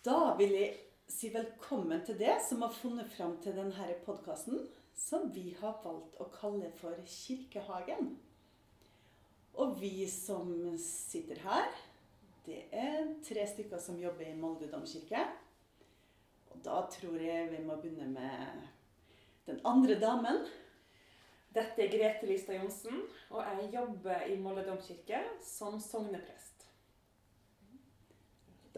Da 0.00 0.32
vil 0.38 0.54
jeg 0.56 0.68
si 1.12 1.28
velkommen 1.28 2.00
til 2.08 2.16
deg 2.16 2.38
som 2.40 2.62
har 2.64 2.72
funnet 2.72 3.10
fram 3.12 3.34
til 3.44 3.52
denne 3.52 3.88
podkasten, 4.06 4.62
som 4.96 5.26
vi 5.34 5.50
har 5.58 5.74
valgt 5.82 6.14
å 6.16 6.30
kalle 6.32 6.70
for 6.78 6.96
Kirkehagen. 7.04 8.14
Og 9.60 9.74
vi 9.76 10.06
som 10.08 10.54
sitter 10.80 11.42
her, 11.44 11.68
det 12.46 12.62
er 12.72 13.10
tre 13.26 13.44
stykker 13.50 13.82
som 13.84 14.00
jobber 14.00 14.24
i 14.24 14.38
Molde 14.40 14.70
domkirke. 14.72 15.20
Og 16.48 16.62
da 16.64 16.78
tror 16.96 17.20
jeg 17.20 17.50
vi 17.52 17.60
må 17.66 17.76
begynne 17.82 18.08
med 18.14 18.70
den 19.50 19.60
andre 19.68 19.98
damen. 20.00 20.46
Dette 21.52 21.84
er 21.84 21.92
Grete 21.92 22.30
Lystad 22.30 22.56
Johnsen, 22.56 23.04
og 23.28 23.44
jeg 23.44 23.68
jobber 23.76 24.24
i 24.32 24.40
Molde 24.40 24.64
domkirke 24.64 25.20
som 25.44 25.76
sogneprest. 25.76 26.49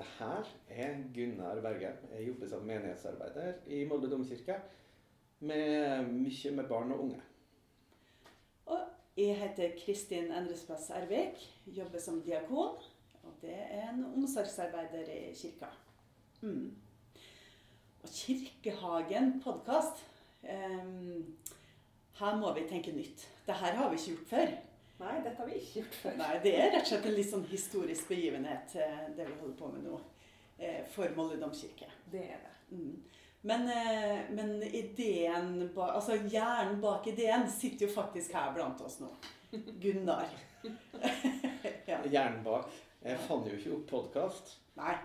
Det 0.02 0.10
her 0.18 0.44
er 0.68 0.94
Gunnar 1.14 1.60
Berge. 1.62 1.92
Jeg 2.12 2.26
jobber 2.26 2.48
som 2.48 2.62
menighetsarbeider 2.66 3.52
i 3.66 3.84
Molde 3.86 4.08
domkirke. 4.10 4.56
Med 5.40 6.08
mye 6.10 6.50
med 6.56 6.66
barn 6.66 6.90
og 6.92 7.04
unge. 7.04 7.20
Og 8.66 8.80
jeg 9.16 9.36
heter 9.38 9.76
Kristin 9.78 10.32
Endresplass 10.32 10.90
Ervik, 10.90 11.38
jobber 11.66 12.02
som 12.02 12.18
diakon. 12.22 12.82
Og 13.22 13.36
det 13.44 13.54
er 13.54 13.92
en 13.92 14.02
omsorgsarbeider 14.16 15.06
i 15.06 15.34
kirka. 15.38 15.70
Mm. 16.40 16.74
Og 18.02 18.08
Kirkehagen 18.08 19.40
podkast 19.44 20.02
Her 22.18 22.36
må 22.40 22.54
vi 22.58 22.66
tenke 22.68 22.90
nytt. 22.92 23.28
Det 23.46 23.54
her 23.54 23.78
har 23.78 23.90
vi 23.90 24.02
ikke 24.02 24.16
gjort 24.16 24.28
før. 24.34 24.56
Nei, 25.02 25.16
dette 25.24 25.36
har 25.40 25.48
vi 25.48 25.58
ikke 25.58 25.80
gjort 25.80 25.96
før. 26.02 26.16
Nei, 26.20 26.32
Det 26.44 26.52
er 26.54 26.70
rett 26.70 26.84
og 26.84 26.90
slett 26.92 27.08
en 27.10 27.16
litt 27.16 27.30
sånn 27.30 27.46
historisk 27.50 28.08
begivenhet, 28.12 28.76
eh, 28.78 29.00
det 29.16 29.26
vi 29.26 29.38
holder 29.40 29.56
på 29.58 29.72
med 29.72 29.86
nå. 29.88 30.00
eh, 30.58 30.84
For 30.94 31.10
Molde 31.16 31.40
domkirke. 31.40 31.88
Det 32.12 32.22
er 32.22 32.38
det. 32.44 32.54
Mm. 32.76 33.02
Men, 33.42 33.68
eh, 33.68 34.30
men 34.30 34.62
ideen 34.62 35.70
altså 35.74 36.14
hjernen 36.30 36.80
bak 36.80 37.06
ideen 37.10 37.48
sitter 37.50 37.88
jo 37.88 37.92
faktisk 37.92 38.32
her 38.38 38.52
blant 38.54 38.80
oss 38.80 39.00
nå. 39.02 39.10
Gunnar. 39.82 40.28
ja. 41.90 41.98
Hjernen 42.06 42.44
bak. 42.46 42.70
Jeg 43.02 43.18
fant 43.26 43.48
jo 43.50 43.56
ikke 43.58 43.74
opp 43.74 43.88
podkast. 43.90 44.54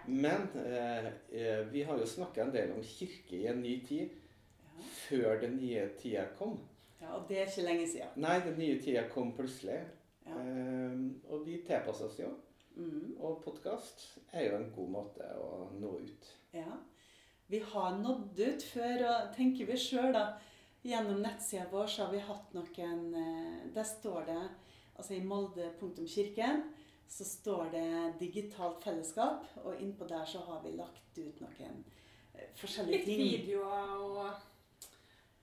Men 0.05 0.45
eh, 0.61 1.07
eh, 1.33 1.63
vi 1.71 1.81
har 1.83 1.97
jo 1.97 2.05
snakka 2.07 2.45
en 2.45 2.53
del 2.53 2.75
om 2.75 2.83
kirke 2.85 3.35
i 3.41 3.47
en 3.49 3.63
ny 3.65 3.79
tid. 3.87 4.13
Ja. 4.61 4.85
Før 5.07 5.41
den 5.41 5.57
nye 5.57 5.87
tida 5.97 6.27
kom. 6.37 6.59
Ja, 7.01 7.13
Og 7.13 7.29
det 7.29 7.39
er 7.39 7.47
ikke 7.51 7.67
lenge 7.67 7.87
siden. 7.87 8.17
Nei, 8.23 8.39
den 8.45 8.57
nye 8.59 8.81
tida 8.81 9.07
kom 9.11 9.33
plutselig. 9.37 9.79
Ja. 10.27 10.35
Um, 10.35 11.21
og 11.29 11.45
vi 11.45 11.61
tilpasser 11.67 12.09
oss 12.09 12.19
jo. 12.19 12.33
Mm. 12.77 13.15
Og 13.19 13.41
podkast 13.45 14.03
er 14.31 14.49
jo 14.49 14.57
en 14.57 14.71
god 14.75 14.89
måte 14.93 15.29
å 15.41 15.69
nå 15.77 15.95
ut. 16.03 16.31
Ja. 16.53 16.77
Vi 17.47 17.61
har 17.63 17.97
nådd 17.97 18.39
ut 18.39 18.65
før, 18.73 19.05
og 19.07 19.35
tenker 19.37 19.69
vi 19.69 19.77
sjøl, 19.79 20.11
da. 20.13 20.25
Gjennom 20.87 21.21
nettsida 21.23 21.65
vår 21.71 21.87
så 21.89 22.05
har 22.05 22.11
vi 22.13 22.19
hatt 22.23 22.53
noen 22.55 22.99
eh, 23.17 23.63
Der 23.75 23.87
står 23.87 24.27
det 24.27 24.41
Altså 24.97 25.15
i 25.17 25.23
molde.kirken 25.25 26.61
så 27.07 27.23
står 27.23 27.69
det 27.71 28.13
'digitalt 28.19 28.83
fellesskap', 28.83 29.45
og 29.63 29.81
innpå 29.81 30.07
der 30.07 30.25
så 30.25 30.39
har 30.39 30.61
vi 30.63 30.73
lagt 30.75 31.17
ut 31.17 31.41
noen 31.41 31.83
forskjellige 32.33 32.57
forskjellige 32.59 32.97
Litt 32.97 33.05
ting. 33.05 33.21
videoer 33.21 33.93
og 33.95 34.31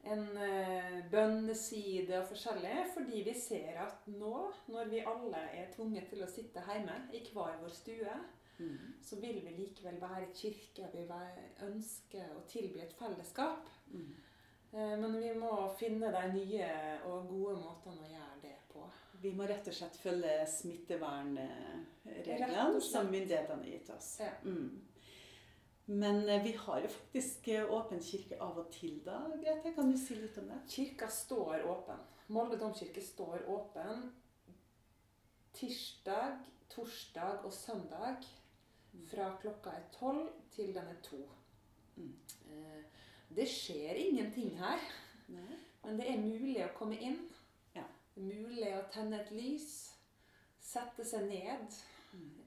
en 0.06 0.28
uh, 0.36 1.10
bønneside 1.10 2.18
og 2.20 2.26
forskjellig. 2.28 2.76
Fordi 2.94 3.22
vi 3.26 3.34
ser 3.40 3.78
at 3.86 4.06
nå, 4.06 4.52
når 4.68 4.84
vi 4.92 5.00
alle 5.06 5.36
er 5.52 5.72
tvunget 5.74 6.08
til 6.10 6.22
å 6.24 6.28
sitte 6.30 6.60
hjemme 6.68 6.96
i 7.12 7.24
hver 7.32 7.58
vår 7.62 7.70
stue, 7.82 8.14
Mm. 8.58 8.78
så 9.02 9.16
vil 9.18 9.40
vi 9.42 9.50
likevel 9.50 9.96
være 10.00 10.26
kirke. 10.34 10.86
Vi 10.92 11.08
ønsker 11.66 12.24
å 12.36 12.40
tilby 12.46 12.80
et 12.84 12.92
fellesskap. 12.94 13.66
Mm. 13.90 14.14
Eh, 14.72 14.96
Men 15.00 15.16
vi 15.20 15.32
må 15.34 15.74
finne 15.78 16.12
de 16.14 16.22
nye 16.36 16.68
og 17.04 17.26
gode 17.32 17.56
måtene 17.58 18.00
å 18.06 18.10
gjøre 18.12 18.38
det 18.42 18.54
på. 18.72 18.86
Vi 19.22 19.32
må 19.34 19.42
rett 19.50 19.66
og 19.66 19.74
slett 19.74 19.96
følge 19.98 20.46
smittevernreglene 20.46 22.80
som 22.80 23.06
myndighetene 23.10 23.62
har 23.64 23.70
gitt 23.72 23.90
oss. 23.90 24.20
Ja. 24.20 24.30
Mm. 24.44 24.80
Men 25.86 26.28
eh, 26.28 26.42
vi 26.42 26.52
har 26.56 26.80
jo 26.80 26.88
faktisk 26.88 27.48
eh, 27.48 27.70
åpen 27.72 28.00
kirke 28.02 28.38
av 28.40 28.58
og 28.62 28.70
til, 28.72 29.00
da, 29.04 29.18
Grete. 29.42 29.74
Kan 29.76 29.90
du 29.92 29.98
si 30.00 30.16
litt 30.16 30.38
om 30.40 30.48
det? 30.48 30.60
Kirka 30.72 31.08
står 31.12 31.66
åpen. 31.68 32.00
Molde 32.32 32.56
domkirke 32.60 33.02
står 33.04 33.44
åpen 33.52 34.06
tirsdag, 35.54 36.40
torsdag 36.72 37.44
og 37.44 37.52
søndag 37.54 38.24
fra 39.10 39.28
klokka 39.42 39.74
er 39.76 39.84
tolv 39.94 40.30
til 40.54 40.72
den 40.74 40.88
er 40.90 41.00
to. 41.04 41.20
Mm. 41.96 42.14
Eh, 42.50 42.80
Det 43.34 43.46
skjer 43.50 43.96
ingenting 43.98 44.52
her, 44.58 44.78
Nei. 45.28 45.56
men 45.82 45.96
det 45.98 46.04
er 46.10 46.20
mulig 46.20 46.60
å 46.62 46.68
komme 46.78 46.94
inn. 47.02 47.16
Ja. 47.74 47.82
Det 48.14 48.22
mulig 48.22 48.68
å 48.78 48.84
tenne 48.92 49.18
et 49.24 49.32
lys, 49.34 49.90
sette 50.60 51.04
seg 51.04 51.28
ned 51.28 51.82
Mm. 52.14 52.43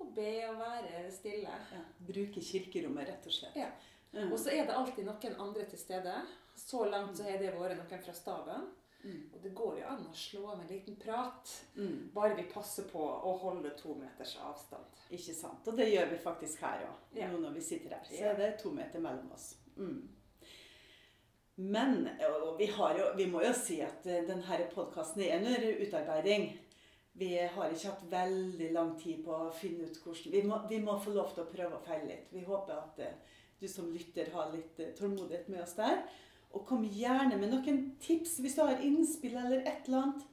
Og 0.00 0.12
be 0.16 0.30
og 0.48 0.58
være 0.58 1.06
stille. 1.12 1.54
Ja. 1.72 1.80
Bruke 2.08 2.40
kirkerommet, 2.40 3.08
rett 3.08 3.26
og 3.26 3.32
slett. 3.32 3.56
Ja. 3.56 3.70
Mm. 4.12 4.32
Og 4.32 4.38
så 4.42 4.50
er 4.50 4.66
det 4.66 4.74
alltid 4.74 5.04
noen 5.06 5.36
andre 5.40 5.64
til 5.70 5.78
stede. 5.78 6.14
Så 6.56 6.84
langt 6.90 7.16
så 7.16 7.24
har 7.28 7.38
det 7.38 7.52
vært 7.54 7.76
noen 7.78 8.02
fra 8.04 8.12
staben. 8.16 8.68
Mm. 9.02 9.20
Og 9.32 9.42
det 9.42 9.54
går 9.56 9.78
jo 9.80 9.84
an 9.88 10.02
å 10.10 10.14
slå 10.16 10.42
av 10.52 10.60
en 10.60 10.66
liten 10.68 10.96
prat, 11.00 11.52
Mm. 11.76 12.10
bare 12.12 12.34
vi 12.36 12.42
passer 12.52 12.84
på 12.84 13.00
å 13.00 13.38
holde 13.40 13.70
to 13.78 13.94
meters 13.94 14.36
avstand. 14.44 14.84
Ikke 15.10 15.32
sant. 15.34 15.68
Og 15.68 15.76
det 15.76 15.86
gjør 15.88 16.10
vi 16.10 16.18
faktisk 16.20 16.60
her 16.60 16.84
òg, 16.84 17.16
Ja. 17.16 17.28
nå 17.30 17.38
når 17.40 17.54
vi 17.54 17.60
sitter 17.60 17.94
her. 17.96 18.04
Så 18.04 18.24
er 18.24 18.36
det 18.36 18.58
to 18.58 18.70
meter 18.70 18.98
mellom 19.00 19.32
oss. 19.32 19.54
Mm. 19.76 20.08
Men 21.56 22.08
og 22.28 22.58
vi, 22.58 22.66
har 22.66 22.98
jo, 22.98 23.06
vi 23.16 23.26
må 23.26 23.42
jo 23.44 23.52
si 23.52 23.80
at 23.84 24.06
eh, 24.06 24.22
denne 24.28 24.68
podkasten 24.74 25.22
er 25.22 25.38
under 25.38 25.66
utarbeiding. 25.84 26.58
Vi 27.12 27.34
har 27.36 27.72
ikke 27.72 27.90
hatt 27.90 28.02
veldig 28.12 28.70
lang 28.72 28.94
tid 29.00 29.24
på 29.24 29.34
å 29.34 29.52
finne 29.52 29.88
ut 29.88 29.98
hvordan 30.04 30.32
Vi 30.32 30.42
må, 30.46 30.60
vi 30.70 30.78
må 30.82 30.96
få 31.02 31.14
lov 31.14 31.34
til 31.34 31.44
å 31.44 31.50
prøve 31.50 31.78
og 31.78 31.86
feile 31.86 32.08
litt. 32.08 32.28
Vi 32.32 32.44
håper 32.46 32.78
at 32.78 33.00
uh, 33.02 33.38
du 33.60 33.66
som 33.68 33.90
lytter 33.92 34.30
har 34.34 34.52
litt 34.54 34.78
uh, 34.80 34.92
tålmodighet 34.98 35.50
med 35.52 35.64
oss 35.64 35.76
der. 35.78 36.04
Og 36.54 36.64
kom 36.66 36.84
gjerne 36.86 37.36
med 37.38 37.52
noen 37.52 37.82
tips 38.02 38.38
hvis 38.42 38.56
du 38.58 38.62
har 38.64 38.82
innspill 38.82 39.36
eller 39.38 39.62
et 39.64 39.88
eller 39.88 40.04
annet. 40.04 40.26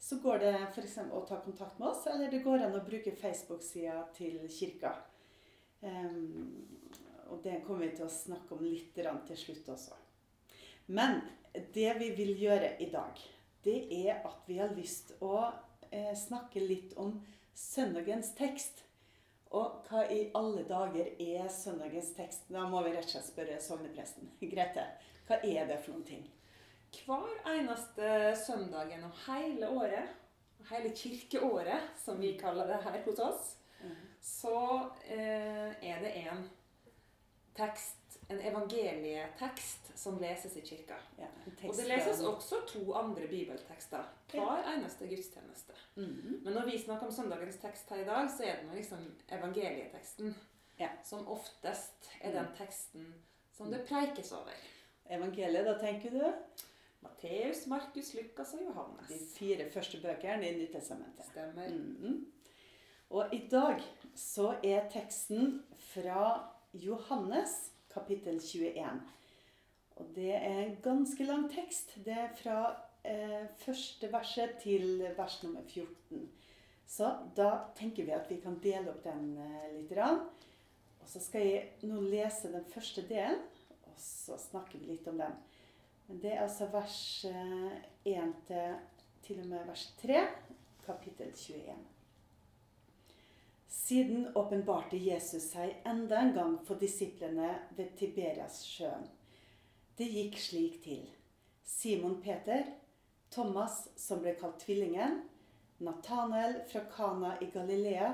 Så 0.00 0.16
går 0.22 0.40
det 0.40 0.54
f.eks. 0.70 0.96
å 1.12 1.24
ta 1.28 1.36
kontakt 1.44 1.78
med 1.78 1.90
oss, 1.90 2.06
eller 2.08 2.30
det 2.32 2.40
går 2.40 2.62
an 2.64 2.78
å 2.78 2.86
bruke 2.86 3.12
Facebook-sida 3.20 3.98
til 4.16 4.38
kirka. 4.48 4.94
Um, 5.84 6.64
og 7.28 7.42
det 7.44 7.60
kommer 7.66 7.84
vi 7.84 7.96
til 7.98 8.06
å 8.06 8.12
snakke 8.12 8.56
om 8.56 8.64
litt 8.64 8.96
til 8.96 9.38
slutt 9.38 9.68
også. 9.74 9.98
Men 10.90 11.20
det 11.74 11.92
vi 12.00 12.10
vil 12.16 12.32
gjøre 12.40 12.72
i 12.82 12.88
dag, 12.90 13.20
det 13.64 13.76
er 14.00 14.24
at 14.26 14.48
vi 14.48 14.56
har 14.58 14.72
lyst 14.74 15.12
å 15.20 15.50
eh, 15.90 16.14
snakke 16.16 16.62
litt 16.62 16.96
om 17.00 17.18
søndagens 17.54 18.34
tekst. 18.38 18.84
Og 19.50 19.82
hva 19.88 20.04
i 20.06 20.28
alle 20.38 20.62
dager 20.68 21.10
er 21.18 21.48
søndagens 21.50 22.12
tekst? 22.14 22.46
Da 22.48 22.66
må 22.70 22.84
vi 22.86 22.94
rett 22.94 23.08
og 23.08 23.14
slett 23.16 23.30
spørre 23.32 23.60
sognepresten. 23.62 24.30
Grete, 24.52 24.86
hva 25.28 25.40
er 25.42 25.66
det 25.70 25.80
for 25.82 25.96
noen 25.96 26.06
ting? 26.06 26.26
Hver 27.04 27.36
eneste 27.52 28.34
søndag 28.38 28.90
gjennom 28.90 29.12
hele 29.28 29.68
året, 29.70 30.16
hele 30.70 30.90
kirkeåret, 30.94 31.90
som 32.02 32.18
vi 32.22 32.34
kaller 32.38 32.66
det 32.70 32.80
her 32.84 33.02
hos 33.06 33.20
oss, 33.22 33.50
så 34.20 34.56
eh, 35.08 35.70
er 35.82 36.02
det 36.02 36.12
en 36.26 36.42
tekst, 37.56 37.99
en 38.30 38.40
evangelietekst, 38.40 39.90
som 39.98 40.18
leses 40.22 40.56
i 40.56 40.60
kirka. 40.64 40.96
Ja, 41.18 41.26
Og 41.68 41.74
det 41.76 41.86
leses 41.88 42.20
også 42.24 42.60
to 42.68 42.84
andre 42.94 43.26
bibeltekster 43.28 44.06
hver 44.30 44.68
eneste 44.74 45.08
gudstjeneste. 45.10 45.74
Mhm. 45.96 46.38
Men 46.44 46.52
når 46.54 46.64
vi 46.70 46.78
snakker 46.78 47.06
om 47.06 47.12
søndagens 47.12 47.56
tekst 47.62 47.90
her 47.90 47.96
i 48.04 48.04
dag, 48.04 48.30
så 48.30 48.44
er 48.46 48.60
det 48.60 48.68
nå 48.68 48.76
liksom 48.78 49.02
evangelieteksten. 49.28 50.34
Ja. 50.78 50.88
Som 51.04 51.28
oftest 51.28 52.10
er 52.20 52.32
den 52.32 52.46
teksten 52.56 53.14
som 53.56 53.70
det 53.70 53.82
preikes 53.88 54.32
over. 54.32 54.54
Evangeliet, 55.10 55.66
da 55.66 55.74
tenker 55.78 56.10
du? 56.10 56.22
Matteus, 57.02 57.66
Markus, 57.66 58.14
Lukas 58.14 58.54
og 58.54 58.62
Johannes. 58.64 59.08
De 59.08 59.18
fire 59.38 59.70
første 59.70 59.98
bøkene 60.00 60.48
i 60.48 60.56
Nyttestamentet. 60.56 61.26
Stemmer. 61.32 61.68
Mhm. 61.68 62.26
Og 63.10 63.34
i 63.34 63.48
dag 63.50 63.82
så 64.14 64.54
er 64.62 64.88
teksten 64.92 65.62
fra 65.92 66.48
Johannes 66.72 67.70
kapittel 67.92 68.40
21. 68.40 69.00
Og 70.00 70.12
det 70.16 70.34
er 70.34 70.60
en 70.64 70.76
ganske 70.82 71.24
lang 71.28 71.48
tekst. 71.52 71.96
Det 72.04 72.16
er 72.16 72.30
fra 72.38 72.58
eh, 73.04 73.46
første 73.60 74.12
verset 74.12 74.56
til 74.62 75.04
vers 75.16 75.42
nummer 75.42 75.62
14. 75.66 76.28
Så 76.90 77.10
da 77.36 77.50
tenker 77.78 78.06
vi 78.06 78.14
at 78.16 78.30
vi 78.30 78.40
kan 78.42 78.58
dele 78.62 78.94
opp 78.94 79.04
den 79.04 79.34
eh, 79.38 79.66
litt. 79.76 79.92
Rann. 79.98 80.24
Og 81.00 81.08
så 81.08 81.20
skal 81.22 81.46
jeg 81.46 81.88
nå 81.88 82.00
lese 82.04 82.52
den 82.52 82.66
første 82.70 83.02
delen, 83.08 83.40
og 83.88 83.94
så 83.98 84.36
snakker 84.38 84.78
vi 84.78 84.92
litt 84.92 85.08
om 85.08 85.18
den. 85.18 85.38
Men 86.08 86.18
det 86.22 86.34
er 86.34 86.42
altså 86.44 86.68
vers 86.72 87.00
eh, 87.30 87.80
1 88.04 88.34
til 88.48 88.78
til 89.30 89.40
og 89.40 89.46
med 89.46 89.66
vers 89.68 89.84
3, 90.02 90.20
kapittel 90.86 91.32
21. 91.36 91.99
Siden 93.70 94.28
åpenbarte 94.34 94.98
Jesus 94.98 95.52
seg 95.52 95.76
enda 95.86 96.18
en 96.18 96.32
gang 96.34 96.54
for 96.66 96.80
disiplene 96.80 97.52
ved 97.76 97.92
Tiberias-sjøen. 97.98 99.04
Det 99.94 100.08
gikk 100.10 100.38
slik 100.42 100.80
til. 100.82 101.04
Simon 101.62 102.16
Peter, 102.22 102.64
Thomas, 103.30 103.84
som 103.94 104.24
ble 104.24 104.34
kalt 104.40 104.58
Tvillingen, 104.64 105.20
Nathanael 105.86 106.58
fra 106.72 106.82
Kana 106.90 107.36
i 107.38 107.46
Galilea, 107.54 108.10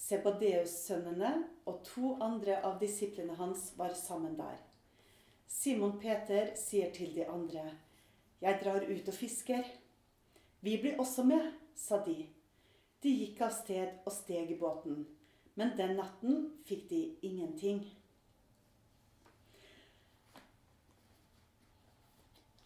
Sebadeus-sønnene 0.00 1.34
og 1.68 1.84
to 1.84 2.14
andre 2.24 2.56
av 2.64 2.80
disiplene 2.80 3.36
hans 3.36 3.74
var 3.76 3.92
sammen 4.00 4.38
der. 4.40 4.56
Simon 5.44 5.98
Peter 6.00 6.54
sier 6.56 6.88
til 6.94 7.12
de 7.14 7.28
andre, 7.28 7.70
'Jeg 8.40 8.60
drar 8.64 8.80
ut 8.80 9.08
og 9.08 9.14
fisker.' 9.14 9.76
'Vi 10.62 10.76
blir 10.80 10.98
også 10.98 11.22
med', 11.22 11.52
sa 11.74 12.04
de. 12.04 12.26
De 13.00 13.12
gikk 13.12 13.40
av 13.46 13.54
sted 13.56 14.02
og 14.04 14.12
steg 14.12 14.52
i 14.52 14.58
båten, 14.60 15.04
men 15.56 15.72
den 15.78 15.96
natten 15.96 16.42
fikk 16.68 16.88
de 16.90 17.00
ingenting. 17.24 17.82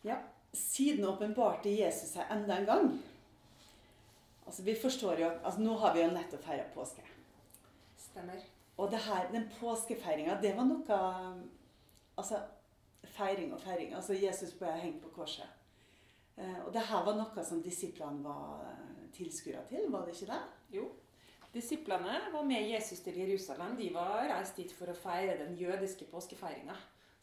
Ja, 0.04 0.18
siden 0.52 1.06
åpenbarte 1.08 1.70
Jesus 1.70 2.16
seg 2.16 2.30
enda 2.34 2.58
en 2.58 2.66
gang. 2.68 2.90
Altså, 4.44 4.62
vi 4.62 4.74
forstår 4.76 5.22
jo, 5.22 5.30
altså 5.42 5.60
Nå 5.60 5.76
har 5.80 5.94
vi 5.94 6.02
jo 6.02 6.10
nettopp 6.12 6.44
feira 6.44 6.66
påske. 6.74 7.06
Stemmer. 7.98 8.42
Og 8.76 8.90
det 8.90 9.00
her, 9.06 9.30
den 9.32 9.46
påskefeiringa, 9.60 10.40
det 10.42 10.56
var 10.56 10.68
noe 10.68 10.98
Altså, 12.14 12.38
feiring 13.16 13.54
og 13.54 13.60
feiring. 13.60 13.94
Altså, 13.94 14.14
Jesus 14.14 14.52
ble 14.58 14.70
hengt 14.78 15.00
på 15.02 15.08
korset. 15.16 15.48
Eh, 16.36 16.60
og 16.66 16.72
det 16.74 16.82
her 16.88 17.04
var 17.06 17.14
noe 17.18 17.44
som 17.46 17.62
disiplene 17.62 18.24
var 18.24 18.64
tilskuere 19.14 19.62
til, 19.70 19.90
var 19.92 20.04
det 20.06 20.14
ikke 20.16 20.32
det? 20.32 20.40
Jo. 20.80 20.88
Disiplene 21.54 22.16
var 22.32 22.42
med 22.42 22.66
Jesus 22.66 22.98
til 23.04 23.14
Jerusalem. 23.20 23.76
De 23.78 23.92
var 23.94 24.24
reist 24.32 24.56
dit 24.58 24.72
for 24.74 24.90
å 24.90 24.96
feire 24.98 25.36
den 25.38 25.54
jødiske 25.56 26.08
påskefeiringa. 26.10 26.74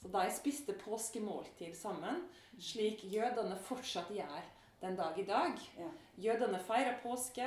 Så 0.02 0.08
de 0.10 0.24
spiste 0.34 0.74
påskemåltid 0.82 1.76
sammen, 1.78 2.24
slik 2.58 3.04
jødene 3.12 3.58
fortsatt 3.68 4.10
gjør 4.16 4.48
den 4.82 4.96
dag 4.98 5.20
i 5.20 5.26
dag. 5.28 5.60
Ja. 5.78 5.90
Jødene 6.18 6.58
feirer 6.64 6.96
påske 7.04 7.46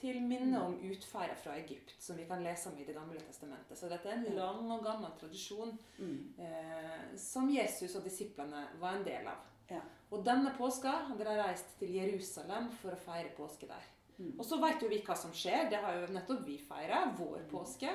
til 0.00 0.18
minne 0.20 0.58
om 0.66 0.74
utferda 0.84 1.36
fra 1.40 1.54
Egypt, 1.56 1.94
som 2.02 2.18
vi 2.18 2.26
kan 2.28 2.42
lese 2.44 2.68
om 2.68 2.76
i 2.78 2.84
Det 2.84 2.94
gamle 2.98 3.20
testamentet. 3.24 3.78
Så 3.78 3.88
dette 3.88 4.08
er 4.10 4.18
en 4.18 4.36
lang 4.36 4.70
og 4.74 4.84
gammel 4.84 5.14
tradisjon 5.20 5.78
Mm. 5.98 6.34
eh, 6.38 7.16
som 7.16 7.48
Jesus 7.48 7.94
og 7.94 8.04
disiplene 8.04 8.66
var 8.80 8.96
en 8.98 9.04
del 9.04 9.26
av. 9.26 9.38
Ja. 9.70 9.80
Og 10.14 10.22
denne 10.22 10.52
påska 10.54 10.92
hadde 11.08 11.26
de 11.26 11.36
reist 11.40 11.74
til 11.80 11.96
Jerusalem 11.96 12.70
for 12.78 12.94
å 12.94 13.02
feire 13.02 13.32
påske 13.34 13.66
der. 13.66 13.86
Mm. 14.14 14.36
Og 14.38 14.44
så 14.46 14.60
vet 14.62 14.82
jo 14.82 14.90
vi 14.92 15.00
hva 15.02 15.16
som 15.18 15.32
skjer. 15.34 15.66
Det 15.72 15.80
har 15.82 15.98
jo 15.98 16.10
nettopp 16.14 16.44
vi 16.46 16.58
feira, 16.62 17.00
vår 17.18 17.48
påske. 17.50 17.90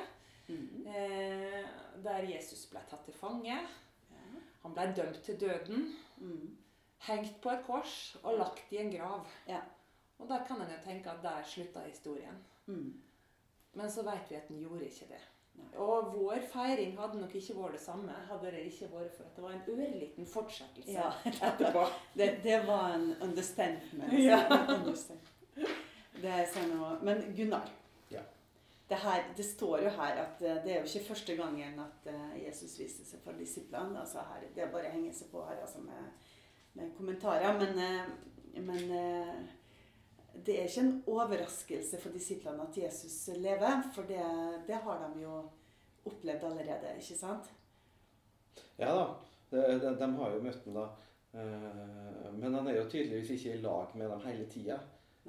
Mm. 0.49 0.87
Eh, 0.89 1.69
der 2.03 2.27
Jesus 2.27 2.65
ble 2.71 2.81
tatt 2.89 3.05
til 3.07 3.15
fange. 3.15 3.55
Ja. 4.11 4.43
Han 4.65 4.75
ble 4.75 4.89
dømt 4.97 5.21
til 5.23 5.39
døden. 5.39 5.93
Mm. 6.19 6.57
Hengt 7.07 7.39
på 7.43 7.53
et 7.53 7.63
kors 7.67 7.97
og 8.23 8.41
lagt 8.41 8.73
i 8.75 8.81
en 8.81 8.91
grav. 8.91 9.27
Ja. 9.47 9.61
Og 10.19 10.27
da 10.27 10.41
kan 10.43 10.59
en 10.59 10.73
jo 10.73 10.81
tenke 10.83 11.13
at 11.13 11.23
der 11.23 11.45
slutta 11.47 11.85
historien. 11.87 12.41
Mm. 12.67 12.91
Men 13.79 13.91
så 13.91 14.03
vet 14.03 14.27
vi 14.27 14.35
at 14.35 14.49
den 14.51 14.59
gjorde 14.59 14.89
ikke 14.89 15.07
det. 15.13 15.21
Og 15.79 16.09
vår 16.15 16.41
feiring 16.51 16.97
hadde 16.99 17.19
nok 17.21 17.35
ikke 17.39 17.55
vært 17.55 17.75
det 17.77 17.81
samme 17.81 18.15
hadde 18.27 18.49
det 18.51 18.65
ikke 18.67 18.89
vært 18.91 19.13
for 19.15 19.23
at 19.29 19.35
det 19.37 19.43
var 19.43 19.53
en 19.55 19.69
ørliten 19.75 20.25
fortsettelse 20.27 20.91
Ja. 20.91 21.11
etterpå. 21.49 21.85
Det, 22.17 22.27
det 22.43 22.57
var 22.67 22.95
en 22.97 23.13
understandment. 23.21 24.13
Ja. 24.19 24.41
Understand. 24.75 25.19
Det 26.19 26.31
er 26.35 26.45
sånn 26.51 26.73
å- 26.83 26.97
Men 27.03 27.21
Gunnar. 27.37 27.69
Ja. 28.11 28.25
Det, 28.89 28.97
her, 29.05 29.23
det 29.37 29.45
står 29.45 29.85
jo 29.85 29.89
her 30.01 30.19
at 30.25 30.41
eh, 30.41 30.57
det 30.65 30.73
er 30.73 30.81
jo 30.81 30.89
ikke 30.89 31.07
første 31.13 31.35
gangen 31.39 31.79
at 31.79 32.07
eh, 32.11 32.33
Jesus 32.47 32.75
viste 32.79 33.05
seg 33.07 33.21
for 33.23 33.37
disiplene. 33.39 33.99
Altså 34.01 34.19
her, 34.33 34.43
det 34.55 34.63
er 34.65 34.71
bare 34.73 34.89
å 34.89 34.95
henge 34.97 35.13
seg 35.15 35.29
på 35.31 35.45
her 35.47 35.61
altså 35.61 35.79
med, 35.85 36.11
med 36.73 36.91
kommentarer. 36.97 37.55
Men, 37.61 37.79
eh, 37.79 38.59
men 38.59 38.91
det 40.45 40.55
er 40.59 40.67
ikke 40.67 40.81
en 40.85 41.03
overraskelse 41.07 41.97
for 42.01 42.13
disiplene 42.15 42.63
at 42.67 42.77
Jesus 42.77 43.15
lever. 43.37 43.81
For 43.95 44.03
det, 44.09 44.21
det 44.67 44.75
har 44.85 45.01
de 45.07 45.23
jo 45.23 45.37
opplevd 46.09 46.43
allerede, 46.49 46.95
ikke 47.01 47.17
sant? 47.19 47.49
Ja 48.79 48.93
da, 48.95 49.05
de, 49.51 49.63
de, 49.81 49.91
de 49.99 50.09
har 50.17 50.31
jo 50.35 50.41
møtt 50.45 50.65
ham 50.65 50.77
da. 50.79 50.85
Eh, 51.33 52.31
Men 52.39 52.55
han 52.55 52.67
er 52.71 52.79
jo 52.79 52.87
tydeligvis 52.89 53.31
ikke 53.35 53.57
i 53.57 53.61
lag 53.61 53.91
med 53.99 54.09
dem 54.09 54.21
hele 54.25 54.45
tida, 54.49 54.79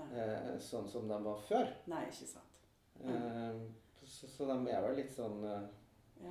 eh, 0.00 0.54
sånn 0.62 0.86
som 0.88 1.08
de 1.10 1.18
var 1.24 1.40
før. 1.48 1.68
Nei, 1.92 2.04
ikke 2.08 2.28
sant. 2.30 2.64
Eh, 3.04 3.60
Så, 4.10 4.26
så 4.32 4.46
de 4.48 4.54
er 4.72 4.80
vel 4.82 4.96
litt 4.96 5.12
sånn 5.12 5.42
Ja, 5.44 6.30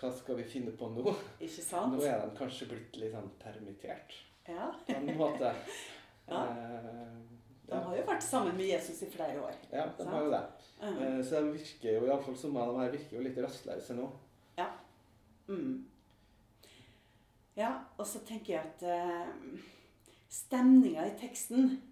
Hva 0.00 0.10
skal 0.12 0.36
vi 0.40 0.44
finne 0.50 0.72
på 0.76 0.88
nå? 0.92 1.04
ikke 1.40 1.62
sant? 1.62 1.94
Nå 1.94 2.02
er 2.04 2.18
de 2.24 2.34
kanskje 2.36 2.66
blitt 2.72 2.96
litt 3.00 3.14
sånn 3.14 3.30
permittert, 3.40 4.12
Ja. 4.48 4.72
på 4.86 4.96
en 4.98 5.12
måte. 5.18 5.52
Ja. 6.28 6.42
Eh, 6.46 7.16
De 7.68 7.78
har 7.78 7.96
jo 7.96 8.02
vært 8.06 8.24
sammen 8.26 8.56
med 8.56 8.66
Jesus 8.66 9.02
i 9.06 9.10
flere 9.10 9.42
år. 9.42 9.54
Ja, 9.70 9.86
de 9.98 10.06
har 10.08 10.24
jo 10.24 10.30
det. 10.30 10.42
Uh 10.82 10.88
-huh. 10.88 11.22
Så 11.22 11.40
de 11.40 11.52
virker 11.52 11.92
jo, 11.92 12.06
iallfall 12.06 12.36
som 12.36 12.56
av 12.56 12.72
dem 12.72 12.80
her, 12.80 12.90
virker 12.90 13.16
jo 13.16 13.22
litt 13.22 13.38
rastløse 13.38 13.94
nå. 13.94 14.10
Mm. 15.48 15.86
Ja, 17.56 17.72
og 17.98 18.06
så 18.06 18.18
tenker 18.18 18.52
jeg 18.52 18.62
at 18.64 18.82
uh, 18.82 19.58
stemninga 20.28 21.06
i 21.06 21.18
teksten 21.18 21.82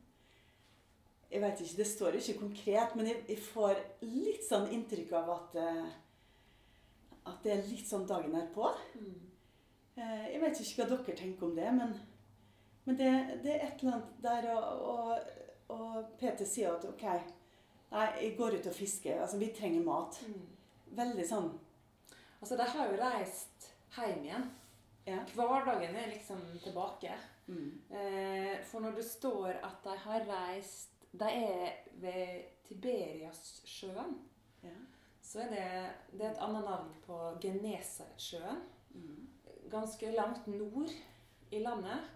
Jeg 1.31 1.41
vet 1.41 1.61
ikke, 1.61 1.77
Det 1.77 1.87
står 1.87 2.11
jo 2.11 2.19
ikke 2.19 2.41
konkret, 2.41 2.97
men 2.97 3.07
jeg, 3.07 3.25
jeg 3.29 3.39
får 3.39 3.75
litt 4.01 4.45
sånn 4.49 4.71
inntrykk 4.75 5.13
av 5.13 5.31
at 5.31 5.55
uh, 5.55 5.91
at 7.31 7.45
det 7.45 7.53
er 7.53 7.69
litt 7.69 7.89
sånn 7.89 8.07
dagen 8.09 8.35
er 8.35 8.49
på. 8.55 8.67
Mm. 8.97 9.19
Eh, 10.01 10.25
jeg 10.33 10.41
vet 10.43 10.63
ikke 10.63 10.83
hva 10.83 10.89
dere 10.91 11.17
tenker 11.19 11.47
om 11.47 11.57
det, 11.59 11.69
men, 11.77 11.93
men 12.87 12.99
det, 12.99 13.11
det 13.45 13.53
er 13.55 13.67
et 13.67 13.83
eller 13.83 13.99
annet 13.99 14.23
der 14.25 14.49
og, 14.55 15.31
og, 15.71 16.05
Peter 16.21 16.47
sier 16.49 16.75
at 16.75 16.87
OK, 16.89 17.05
nei, 17.93 18.07
jeg 18.21 18.37
går 18.39 18.59
ut 18.59 18.71
og 18.71 18.77
fisker. 18.77 19.21
Altså, 19.23 19.39
vi 19.41 19.51
trenger 19.57 19.85
mat. 19.87 20.21
Mm. 20.27 20.47
Veldig 21.01 21.27
sånn 21.29 21.51
Altså, 22.41 22.57
de 22.57 22.65
har 22.73 22.89
jo 22.89 22.97
reist 22.97 23.67
hjem 23.93 24.23
igjen. 24.25 24.47
Ja. 25.05 25.19
Hverdagen 25.35 25.97
er 25.97 26.09
liksom 26.09 26.41
tilbake. 26.65 27.13
mm, 27.47 27.81
Eh, 27.91 28.65
for 28.65 28.81
når 28.81 28.95
det 28.97 29.05
står 29.05 29.49
at 29.63 29.85
de 29.85 29.97
har 30.05 30.25
reist 30.29 30.89
De 31.13 31.25
er 31.25 31.73
ved 31.95 32.43
Tiberiassjøen, 32.69 34.19
ja. 34.63 34.77
så 35.23 35.41
er 35.41 35.49
det, 35.49 35.91
det 36.13 36.27
er 36.27 36.31
et 36.31 36.43
annet 36.45 36.65
navn 36.65 36.93
på 37.07 37.17
Genesaretsjøen. 37.43 38.61
Mm. 38.95 39.29
Ganske 39.71 40.13
langt 40.15 40.47
nord 40.47 40.91
i 41.51 41.59
landet. 41.59 42.07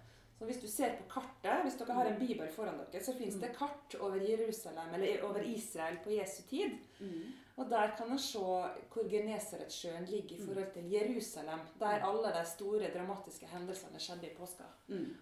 Så 0.45 0.51
hvis 0.51 0.61
du 0.61 0.67
ser 0.69 0.97
på 0.99 1.05
kartet, 1.09 1.63
hvis 1.65 1.77
dere 1.81 1.95
har 1.97 2.07
en 2.11 2.19
bibel 2.21 2.49
foran 2.53 2.75
dere, 2.93 3.01
så 3.05 3.15
fins 3.17 3.35
det 3.41 3.49
kart 3.57 3.95
over 4.01 4.17
Jerusalem, 4.21 4.91
eller 4.95 5.23
over 5.25 5.41
Israel 5.41 5.97
på 6.05 6.11
Jesu 6.13 6.43
tid. 6.51 6.75
Mm. 7.01 7.33
Og 7.57 7.71
der 7.71 7.95
kan 7.97 8.11
en 8.13 8.19
se 8.19 8.39
hvor 8.43 9.09
Genesaretsjøen 9.11 10.05
ligger 10.11 10.37
i 10.37 10.41
forhold 10.47 10.73
til 10.75 10.91
Jerusalem, 10.91 11.61
der 11.81 12.05
alle 12.11 12.33
de 12.37 12.43
store 12.51 12.91
dramatiske 12.97 13.47
hendelsene 13.47 14.01
skjedde 14.01 14.27
i 14.29 14.35
påska. 14.37 14.65
Mm. 14.89 15.15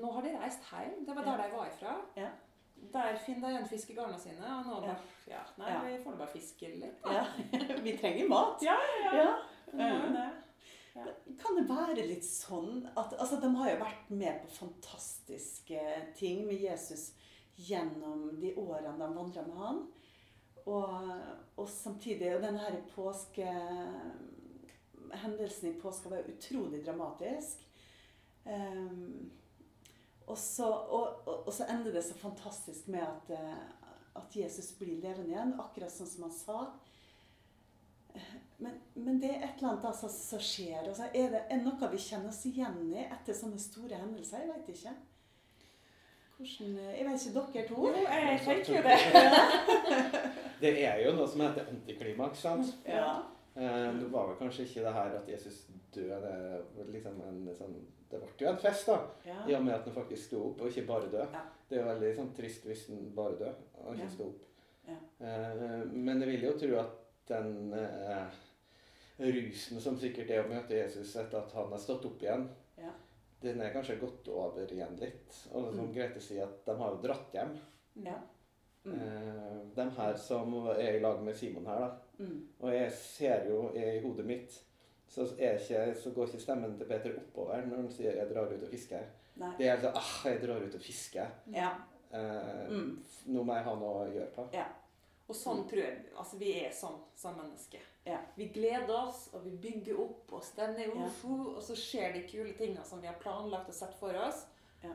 Nå 0.00 0.12
har 0.12 0.22
de 0.24 0.32
reist 0.40 0.64
hjem. 0.70 1.04
Det 1.06 1.16
var 1.16 1.24
der 1.28 1.42
de 1.44 1.52
var 1.56 1.66
ifra. 1.66 1.96
Ja. 2.16 2.30
Der 2.92 3.18
finner 3.26 3.48
de 3.48 3.54
igjen 3.54 3.68
fiskegarna 3.68 4.18
sine. 4.18 4.46
Og 4.58 4.64
nå 4.70 4.80
bare, 4.86 4.96
ja, 5.28 5.42
nei, 5.58 5.68
Ja. 5.70 5.82
vi 5.84 5.98
får 6.04 6.10
nå 6.10 6.16
bare 6.22 6.32
fiske 6.32 6.68
litt. 6.80 7.02
da. 7.04 7.12
Ja. 7.12 7.26
Vi 7.84 7.96
trenger 7.98 8.28
mat. 8.28 8.62
Ja, 8.62 8.78
ja, 9.04 9.12
Ja. 9.20 9.34
Vi 9.72 10.24
Kan 10.92 11.56
det 11.56 11.64
være 11.70 12.04
litt 12.04 12.26
sånn 12.26 12.82
at 12.92 13.14
Altså, 13.16 13.38
de 13.40 13.48
har 13.56 13.70
jo 13.72 13.80
vært 13.80 14.10
med 14.12 14.42
på 14.42 14.54
fantastiske 14.58 15.80
ting 16.18 16.44
med 16.48 16.60
Jesus 16.60 17.12
gjennom 17.56 18.28
de 18.40 18.52
årene 18.60 18.96
de 18.98 19.08
vandra 19.16 19.44
med 19.46 19.60
han. 19.60 19.82
Og, 20.62 20.92
og 21.58 21.68
samtidig 21.68 22.36
Og 22.36 22.44
denne 22.44 22.60
her 22.62 22.76
påske 22.92 23.48
Hendelsen 25.22 25.72
i 25.72 25.80
påska 25.80 26.08
var 26.08 26.28
utrolig 26.28 26.84
dramatisk. 26.86 27.66
Um, 28.44 29.30
og, 30.26 30.38
så, 30.38 30.68
og, 30.72 31.28
og 31.28 31.50
så 31.52 31.66
ender 31.68 31.92
det 31.92 32.04
så 32.06 32.14
fantastisk 32.16 32.88
med 32.88 33.02
at, 33.04 33.32
eh, 33.36 33.58
at 34.16 34.36
Jesus 34.36 34.70
blir 34.78 35.02
levende 35.02 35.34
igjen, 35.34 35.52
akkurat 35.60 35.92
sånn 35.92 36.08
som 36.08 36.24
han 36.24 36.32
sa. 36.32 36.58
Men, 39.04 39.20
det 39.20 39.30
er 39.30 39.42
et 39.46 39.56
eller 39.58 39.68
annet 39.72 39.84
altså, 39.90 40.08
som 40.12 40.38
skjer. 40.42 40.82
Altså, 40.88 41.08
er 41.14 41.30
det 41.34 41.42
er 41.50 41.62
noe 41.64 41.88
vi 41.92 41.98
kjenner 41.98 42.28
oss 42.32 42.44
igjen 42.46 42.78
i 42.90 43.00
etter 43.04 43.34
sånne 43.36 43.58
store 43.62 43.98
hendelser? 44.02 44.44
Jeg 44.44 44.52
vet 44.54 44.68
ikke. 44.76 44.94
Hvordan, 46.38 46.76
jeg 46.96 47.06
vet 47.06 47.26
ikke 47.26 47.42
dere 47.52 47.66
to. 47.68 47.82
Jo, 47.86 48.02
jeg 48.08 48.40
tenker 48.46 48.76
jo 48.76 48.82
det. 48.88 48.98
Det 50.62 50.70
er 50.86 51.00
jo 51.02 51.12
noe 51.16 51.26
som 51.26 51.40
heter 51.42 51.66
antiklimaks. 51.72 52.38
sant? 52.44 52.68
Ja. 52.86 53.08
Eh, 53.54 53.88
Det 53.98 54.08
var 54.12 54.28
vel 54.28 54.36
kanskje 54.38 54.62
ikke 54.68 54.84
det 54.86 54.92
her 54.94 55.16
at 55.18 55.28
Jesus 55.28 55.56
døde 55.94 56.18
det, 56.22 56.84
liksom 56.94 57.18
en 57.26 57.40
sånn, 57.58 57.74
det 58.10 58.20
ble 58.22 58.30
jo 58.46 58.52
en 58.52 58.60
fest, 58.62 58.86
da. 58.88 59.00
Ja. 59.26 59.40
I 59.50 59.56
og 59.58 59.64
med 59.66 59.74
at 59.74 59.84
han 59.88 59.96
faktisk 59.96 60.28
sto 60.30 60.40
opp, 60.50 60.62
og 60.62 60.70
ikke 60.70 60.86
bare 60.88 61.10
død. 61.12 61.34
Ja. 61.34 61.42
Det 61.68 61.76
er 61.78 61.82
jo 61.82 61.88
veldig 61.90 62.12
sånn 62.20 62.30
trist 62.36 62.64
hvis 62.68 62.86
han 62.92 63.02
bare 63.16 63.36
døde 63.40 63.54
og 63.82 63.92
ikke 63.96 64.06
Ja. 64.06 64.14
sto 64.14 64.28
opp. 64.30 64.46
Ja. 64.88 64.96
Eh, 65.26 65.84
men 65.92 66.22
jeg 66.22 66.28
vil 66.32 66.46
jo 66.48 66.54
tro 66.62 66.78
at 66.80 66.96
den 67.28 67.52
eh, 67.74 68.40
rusen 69.22 69.80
som 69.80 69.98
sikkert 69.98 70.30
er 70.30 70.44
å 70.44 70.48
møte 70.48 70.74
Jesus 70.74 71.16
etter 71.16 71.38
at 71.38 71.52
han 71.52 71.70
har 71.70 71.78
stått 71.78 72.04
opp 72.04 72.22
igjen, 72.22 72.48
Ja. 72.78 72.90
den 73.42 73.60
er 73.60 73.72
kanskje 73.72 73.98
gått 74.00 74.28
over 74.28 74.66
igjen 74.66 74.96
litt. 75.00 75.48
Og 75.52 75.74
som 75.74 75.86
Mm. 75.86 75.94
Grete 75.94 76.20
sier, 76.20 76.42
at 76.44 76.64
de 76.66 76.76
har 76.76 76.90
jo 76.90 77.02
dratt 77.02 77.32
hjem. 77.32 77.58
Ja. 78.04 78.18
Mm. 78.84 78.94
Eh, 79.00 79.58
de 79.76 79.90
her 79.90 80.16
som 80.16 80.54
er 80.68 80.96
i 80.96 81.00
lag 81.00 81.22
med 81.22 81.36
Simon 81.36 81.66
her, 81.66 81.78
da. 81.78 81.96
Mm. 82.18 82.48
Og 82.60 82.72
jeg 82.72 82.92
ser 82.92 83.44
jo 83.48 83.72
i 83.74 84.00
hodet 84.00 84.24
mitt 84.26 84.60
så, 85.08 85.22
ikke, 85.36 85.94
så 86.02 86.10
går 86.14 86.26
ikke 86.26 86.40
stemmen 86.40 86.78
til 86.78 86.86
Peter 86.86 87.14
oppover 87.16 87.66
når 87.66 87.76
han 87.76 87.90
sier 87.92 88.12
'jeg 88.16 88.28
drar 88.34 88.46
ut 88.52 88.62
og 88.62 88.68
fisker'. 88.68 89.04
Nei. 89.36 89.54
Det 89.58 89.66
er 89.66 89.72
altså 89.76 89.92
ah, 89.94 90.24
'jeg 90.30 90.40
drar 90.42 90.62
ut 90.62 90.74
og 90.74 90.80
fisker'. 90.80 91.30
Ja. 91.52 91.70
Eh, 92.12 92.68
Mm. 92.70 93.02
Nå 93.26 93.42
må 93.42 93.54
jeg 93.54 93.64
ha 93.64 93.74
noe 93.74 94.06
å 94.08 94.12
gjøre 94.12 94.30
på. 94.34 94.48
Og 95.28 95.34
sånn 95.36 95.68
tror 95.68 95.78
jeg 95.82 95.98
Altså, 96.18 96.38
vi 96.38 96.52
er 96.64 96.70
sånn 96.70 96.98
som 97.14 97.34
mennesker. 97.36 97.80
Ja. 98.04 98.18
Vi 98.36 98.48
gleder 98.48 98.90
oss, 99.06 99.28
og 99.32 99.44
vi 99.44 99.50
bygger 99.62 100.00
opp 100.00 100.32
oss 100.32 100.50
denne 100.56 100.78
Ja. 100.86 101.06
ufo, 101.06 101.54
og 101.56 101.62
så 101.62 101.76
skjer 101.78 102.12
de 102.14 102.22
kule 102.28 102.52
tingene 102.58 102.84
som 102.84 103.00
vi 103.00 103.06
har 103.06 103.14
planlagt 103.20 103.68
og 103.68 103.74
sett 103.74 103.94
for 103.94 104.14
oss. 104.14 104.46
Ja. 104.82 104.94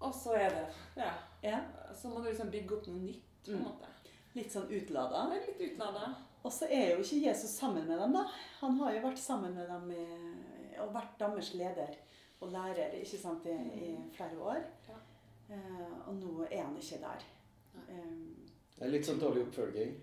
Og 0.00 0.14
så 0.14 0.32
er 0.38 0.48
det 0.50 0.66
Ja. 0.96 1.12
ja. 1.42 1.60
Så 1.94 2.08
må 2.08 2.22
du 2.22 2.28
liksom 2.30 2.50
bygge 2.50 2.76
opp 2.76 2.86
noe 2.86 3.00
nytt, 3.00 3.22
på 3.44 3.50
en 3.52 3.58
Mm. 3.58 3.64
måte. 3.64 3.86
Litt 4.34 4.52
sånn 4.52 4.68
utlada. 4.70 5.28
Litt 5.34 5.58
utlada. 5.72 6.14
Og 6.44 6.52
så 6.52 6.66
er 6.70 6.90
jo 6.96 7.02
ikke 7.02 7.26
Jesus 7.26 7.50
sammen 7.50 7.86
med 7.88 7.98
dem, 7.98 8.12
da. 8.12 8.24
Han 8.60 8.78
har 8.78 8.92
jo 8.92 9.00
vært 9.08 9.18
sammen 9.18 9.54
med 9.54 9.66
dem 9.68 9.90
i, 9.90 10.78
og 10.80 10.92
vært 10.94 11.18
deres 11.18 11.54
leder 11.54 11.96
og 12.40 12.52
lærer 12.52 12.94
ikke 12.94 13.18
sant, 13.18 13.44
i, 13.46 13.50
i 13.50 14.10
flere 14.16 14.38
år. 14.40 14.62
Ja. 14.88 14.94
Eh, 15.50 16.08
og 16.08 16.14
nå 16.14 16.46
er 16.50 16.62
han 16.62 16.76
ikke 16.76 17.00
der. 17.00 17.18
Eh, 17.88 18.46
Det 18.78 18.86
er 18.86 18.90
litt 18.90 19.04
sånn 19.04 19.18
dårlig 19.20 19.46
oppfølging. 19.48 19.94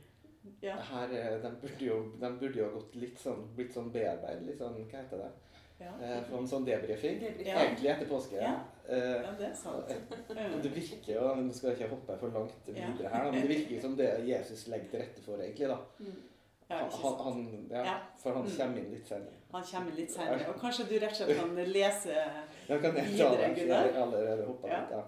Ja. 0.61 0.75
Her, 0.91 1.09
er- 1.13 1.41
de, 1.43 1.49
burde 1.61 1.85
jo, 1.85 1.97
de 2.19 2.29
burde 2.39 2.59
jo 2.59 2.65
ha 2.65 2.71
gått 2.79 2.95
litt 2.95 3.19
sånn, 3.19 3.43
blitt 3.55 3.73
sånn 3.73 3.91
bearbeid, 3.91 4.41
litt 4.47 4.57
sånn, 4.59 4.75
hva 4.87 5.01
heter 5.01 5.17
det? 5.17 5.31
Ja. 5.79 5.91
Eh, 6.01 6.23
få 6.25 6.37
en 6.39 6.47
sånn 6.49 6.65
debriefing. 6.65 7.19
Ja. 7.45 7.59
Egentlig 7.61 7.89
etter 7.91 8.07
påske. 8.09 8.39
Ja. 8.41 8.55
Eh, 8.89 9.21
ja, 9.21 9.31
det 9.37 9.45
er 9.51 9.53
sant. 9.53 9.91
Eh, 9.91 10.55
det 10.63 10.71
virker 10.73 11.11
jo, 11.13 11.35
Nå 11.35 11.53
skal 11.53 11.75
ikke 11.75 11.89
hoppe 11.91 12.15
for 12.17 12.33
langt 12.33 12.55
videre 12.65 13.09
her, 13.13 13.27
men 13.31 13.41
det 13.41 13.49
virker 13.51 13.81
som 13.81 13.95
det 13.99 14.07
Jesus 14.25 14.67
legger 14.73 14.89
til 14.89 14.99
rette 15.03 15.21
for, 15.21 15.37
egentlig. 15.43 15.67
da. 15.67 15.77
Mm. 15.99 16.23
Han, 16.69 17.19
han, 17.23 17.67
ja. 17.71 17.93
For 18.19 18.33
han 18.33 18.43
Mm. 18.43 18.57
kommer 18.57 18.77
inn 18.81 18.89
litt 18.91 19.07
senere. 19.07 19.37
Han 19.53 19.63
kommer 19.63 19.91
litt 19.95 20.11
senere. 20.11 20.49
Og 20.49 20.57
kanskje 20.59 20.87
du 20.89 20.97
rett 20.99 21.11
og 21.11 21.15
slett 21.15 21.37
kan 21.37 21.55
lese 21.55 22.09
jeg 22.17 22.81
kan 22.81 22.95
jeg 22.97 23.05
ta 23.05 23.11
Videre, 23.11 23.37
det, 23.37 23.55
Gunnar. 23.55 23.85
jeg 23.85 23.95
allerede 24.01 24.45
hoppa 24.49 24.67
Ja. 24.67 24.79
litt. 24.81 24.91
Ja. 24.91 25.03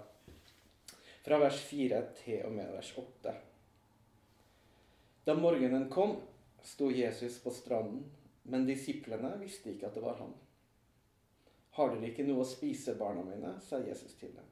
Fra 1.24 1.38
vers 1.38 1.58
4 1.68 2.02
til 2.24 2.46
og 2.46 2.52
med 2.52 2.70
vers 2.72 2.94
8. 2.96 3.34
Da 5.24 5.34
morgenen 5.34 5.88
kom, 5.90 6.16
sto 6.62 6.90
Jesus 6.90 7.42
på 7.42 7.50
stranden, 7.50 8.04
men 8.42 8.66
disiplene 8.66 9.34
visste 9.40 9.74
ikke 9.74 9.90
at 9.90 9.98
det 9.98 10.04
var 10.04 10.16
han. 10.22 10.32
Har 11.76 11.92
dere 11.94 12.10
ikke 12.10 12.24
noe 12.26 12.44
å 12.44 12.48
spise, 12.48 12.96
barna 12.98 13.22
mine? 13.24 13.52
sa 13.62 13.78
Jesus 13.84 14.16
til 14.18 14.32
dem. 14.34 14.48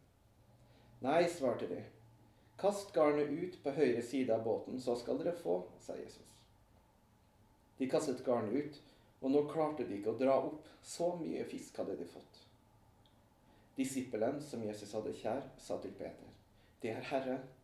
Nei, 1.05 1.23
svarte 1.31 1.67
de. 1.71 1.81
Kast 2.59 2.93
garnet 2.95 3.31
ut 3.31 3.59
på 3.63 3.73
høyre 3.75 4.03
side 4.03 4.35
av 4.35 4.45
båten, 4.45 4.81
så 4.83 4.97
skal 4.99 5.21
dere 5.21 5.35
få, 5.39 5.61
sa 5.83 5.97
Jesus. 5.99 6.27
De 7.79 7.87
kastet 7.91 8.25
garnet 8.27 8.55
ut, 8.55 8.81
og 9.23 9.31
nå 9.35 9.45
klarte 9.51 9.87
de 9.87 9.99
ikke 9.99 10.15
å 10.15 10.19
dra 10.19 10.39
opp. 10.43 10.67
Så 10.83 11.13
mye 11.19 11.45
fisk 11.47 11.79
hadde 11.79 11.97
de 11.99 12.07
fått. 12.09 12.43
Disippelen 13.79 14.41
som 14.43 14.63
Jesus 14.65 14.95
hadde 14.95 15.15
kjær, 15.15 15.43
sa 15.59 15.79
til 15.83 15.93
Peter, 15.93 16.29
'Det 16.81 16.91
er 16.91 17.03
Herren.' 17.11 17.58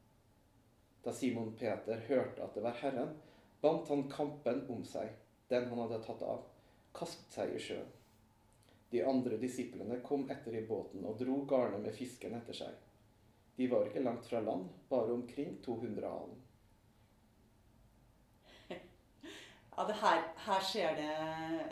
Da 1.04 1.12
Simon 1.12 1.52
Peter 1.58 2.00
hørte 2.08 2.42
at 2.42 2.54
det 2.56 2.62
var 2.64 2.78
Herren, 2.80 3.12
bandt 3.60 3.88
han 3.88 4.06
kampen 4.10 4.64
om 4.72 4.84
seg, 4.88 5.10
den 5.48 5.68
han 5.68 5.82
hadde 5.84 6.00
tatt 6.04 6.22
av, 6.24 6.46
kastet 6.96 7.36
seg 7.36 7.52
i 7.54 7.60
sjøen. 7.60 7.90
De 8.92 9.02
andre 9.04 9.36
disiplene 9.40 9.98
kom 10.06 10.28
etter 10.30 10.54
i 10.54 10.64
båten 10.68 11.04
og 11.08 11.18
dro 11.18 11.40
garnet 11.50 11.82
med 11.82 11.96
fisken 11.96 12.36
etter 12.38 12.56
seg. 12.56 12.74
De 13.56 13.66
var 13.70 13.88
ikke 13.88 14.02
langt 14.04 14.26
fra 14.26 14.40
land, 14.40 14.68
bare 14.88 15.12
omkring 15.12 15.58
200 15.64 16.08
alen. 16.08 16.40
Ja, 19.76 19.84
det 19.88 19.96
her, 19.98 20.20
her 20.46 20.60
skjer 20.62 20.92
det 20.94 21.14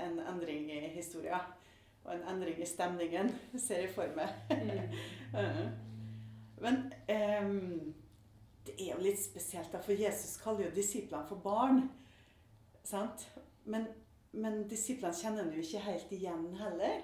en 0.02 0.16
endring 0.26 0.66
i 0.74 0.80
historia. 0.96 1.38
Og 2.02 2.16
en 2.16 2.24
endring 2.32 2.58
i 2.58 2.66
stemningen, 2.66 3.30
ser 3.66 3.84
jeg 3.84 3.92
for 3.94 4.10
meg. 4.18 4.32
Eh, 4.50 5.60
Men 6.62 6.92
ehm, 7.10 7.94
det 8.66 8.74
er 8.78 8.92
jo 8.94 9.00
litt 9.02 9.18
spesielt, 9.18 9.72
da, 9.72 9.80
for 9.82 9.92
Jesus 9.98 10.36
kaller 10.42 10.68
jo 10.68 10.74
disiplene 10.76 11.26
for 11.28 11.36
barn. 11.42 11.88
Sant? 12.84 13.24
Men, 13.64 13.86
men 14.32 14.62
disiplene 14.70 15.14
kjenner 15.14 15.44
han 15.44 15.52
jo 15.54 15.62
ikke 15.64 15.82
helt 15.86 16.12
igjen 16.14 16.44
heller. 16.60 17.00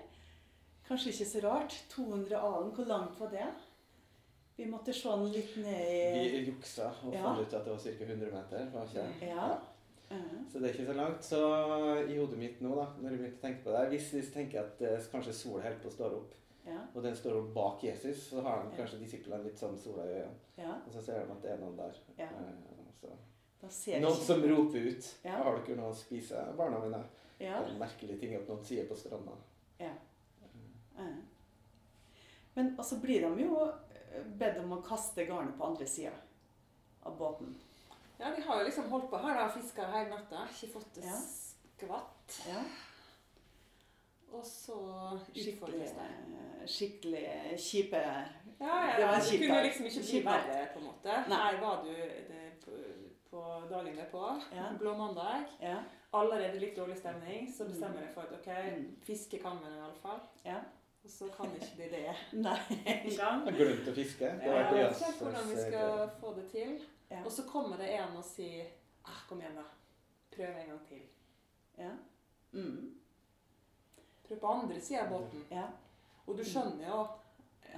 Kanskje 0.88 1.11
ikke 1.12 1.27
så 1.33 1.43
rart. 1.45 1.75
200 1.93 2.37
alen, 2.38 2.71
hvor 2.77 2.87
langt 2.88 3.19
var 3.21 3.33
det? 3.35 3.49
Vi 4.59 4.67
måtte 4.67 4.93
se 4.97 5.09
den 5.11 5.29
litt 5.31 5.57
ned 5.62 5.91
i 5.91 6.29
Vi 6.33 6.45
juksa 6.49 6.88
og 7.07 7.12
Ja. 7.15 7.23
fant 7.29 7.41
ut 7.45 7.53
at 7.55 7.65
det 7.67 7.73
var 7.75 7.83
ca. 7.85 8.05
100 8.05 8.33
meter. 8.33 8.71
var 8.73 8.87
ikke 8.88 9.05
det? 9.21 9.29
Ja. 9.29 9.50
Eh, 10.11 10.38
Så 10.50 10.59
det 10.59 10.71
er 10.71 10.75
ikke 10.75 10.87
så 10.87 10.97
langt. 10.97 11.25
Så 11.25 11.41
i 12.09 12.17
hodet 12.19 12.38
mitt 12.38 12.61
nå, 12.65 12.75
da, 12.75 12.87
når 13.00 13.11
jeg 13.11 13.19
begynte 13.21 13.38
å 13.38 13.45
tenke 13.47 13.62
på 13.65 13.71
det 13.77 13.88
Hvis 13.93 14.12
vi 14.15 14.23
tenker 14.35 14.61
at 14.65 14.81
eh, 14.83 14.99
kanskje 15.12 15.33
sola 15.37 15.62
holder 15.62 15.79
på 15.83 15.88
å 15.88 15.95
stå 15.95 16.05
opp, 16.17 16.35
Ja. 16.69 16.81
og 16.95 17.03
den 17.03 17.17
står 17.17 17.53
bak 17.55 17.83
Jesus, 17.85 18.27
så 18.31 18.43
har 18.43 18.59
han 18.63 18.71
Ja. 18.71 18.77
kanskje 18.83 18.99
disiplene 19.01 19.43
litt 19.45 19.57
sånn 19.59 19.79
sola 19.79 20.05
i 20.05 20.15
øynene. 20.21 20.35
ja. 20.59 20.75
Og 20.87 20.93
så 20.93 21.03
ser 21.03 21.25
de 21.25 21.33
at 21.33 21.43
det 21.43 21.51
er 21.51 21.57
noen 21.63 21.77
der. 21.77 21.95
Ja. 22.19 22.27
Eh, 22.27 22.55
Så. 23.01 23.09
Da 23.63 23.69
ser 23.69 24.01
Noen 24.01 24.13
ikke- 24.13 24.25
som 24.27 24.43
roper 24.43 24.89
ut 24.89 25.17
Ja. 25.25 25.37
'Har 25.43 25.59
dere 25.65 25.77
noe 25.77 25.91
å 25.93 25.95
spise, 25.95 26.57
barna 26.57 26.79
mine?' 26.81 27.05
ja. 27.41 27.61
Det 27.61 27.69
er 27.69 27.73
en 27.73 27.79
merkelig 27.79 28.21
ting 28.21 28.35
at 28.35 28.49
noen 28.49 28.65
sier 28.65 28.85
på 28.89 28.97
stranda. 28.97 29.33
Ja. 29.81 29.93
Men 32.55 32.77
så 32.77 32.83
så 32.85 33.01
blir 33.01 33.21
de 33.21 33.43
jo 33.45 33.61
eh, 34.13 34.23
bedt 34.39 34.59
om 34.59 34.73
å 34.73 34.83
kaste 34.83 35.27
garnet 35.29 35.57
på 35.59 35.65
andre 35.65 35.87
sida 35.87 36.13
av 37.07 37.17
båten. 37.19 37.55
Ja, 38.19 38.35
de 38.35 38.43
har 38.43 38.59
jo 38.61 38.67
liksom 38.67 38.89
holdt 38.91 39.11
på 39.11 39.21
her 39.23 39.45
og 39.45 39.53
fiska 39.55 39.87
hele 39.93 40.11
natta. 40.11 40.47
Ikke 40.51 40.73
fått 40.73 40.95
det 40.95 41.05
Ja. 41.05 41.21
skvatt. 41.21 42.49
Ja. 42.49 42.63
Og 44.32 44.44
så 44.44 44.75
utfordres 45.35 45.90
det. 45.97 46.08
skikkelig 46.68 47.58
kjipe 47.58 47.97
Ja, 48.61 48.66
ja, 48.66 48.97
Det 48.97 49.06
var 49.06 49.20
det 49.20 49.38
kunne 49.40 49.62
liksom 49.64 49.87
ikke 49.87 50.00
bli 50.11 50.25
verre, 50.25 50.68
på 50.73 50.78
en 50.78 50.85
måte. 50.85 51.14
Nei. 51.28 51.37
Her 51.38 51.61
var 51.61 51.85
du 51.85 51.92
det, 51.92 52.40
på, 52.64 52.70
på 53.30 53.42
dagen 53.70 53.97
derpå, 53.97 54.25
Ja. 54.52 54.64
blå 54.78 54.97
mandag. 54.99 55.44
Ja. 55.62 55.76
Allerede 56.12 56.58
litt 56.58 56.76
dårlig 56.76 56.97
stemning, 56.99 57.47
så 57.54 57.64
Mm. 57.64 57.70
bestemmer 57.70 58.00
jeg 58.00 58.11
for 58.14 58.20
at 58.23 58.32
ok, 58.32 58.47
Mm. 58.78 58.97
fiske 59.02 59.38
kan 59.38 59.58
vi 59.62 59.70
i 59.76 59.78
alle 59.80 60.00
fall. 60.02 60.20
ja. 60.44 60.58
Og 61.04 61.11
så 61.11 61.28
kan 61.37 61.47
ikke 61.54 61.76
de 61.76 61.88
det 61.90 62.16
engang. 62.32 62.58
Jeg 62.87 63.18
har 63.44 63.52
glemt 63.52 63.88
å 63.88 63.94
fiske. 63.94 64.25
Det 64.25 64.42
Ja, 64.44 64.52
var 64.52 64.58
jeg 64.58 64.73
det 64.75 64.85
vet 64.90 64.97
ikke 64.97 65.25
hvordan 65.25 65.49
vi 65.50 65.56
skal 65.56 66.11
få 66.20 66.35
det 66.37 66.50
til. 66.50 66.80
Ja. 67.11 67.25
Og 67.25 67.30
så 67.32 67.42
kommer 67.42 67.76
det 67.76 67.90
en 67.94 68.16
og 68.16 68.25
sier 68.25 68.64
ah, 69.04 69.20
kom 69.28 69.40
igjen, 69.40 69.54
da. 69.56 69.62
Prøv 70.37 70.49
en 70.61 70.66
gang 70.68 70.87
til. 70.88 71.02
Ja. 71.78 71.90
Mm. 72.52 72.94
Prøv 74.28 74.40
på 74.42 74.47
andre 74.52 74.80
sida 74.80 75.02
av 75.06 75.12
båten. 75.14 75.44
Ja. 75.50 75.66
Og 76.26 76.37
du 76.38 76.44
skjønner 76.44 76.87
jo 76.90 76.99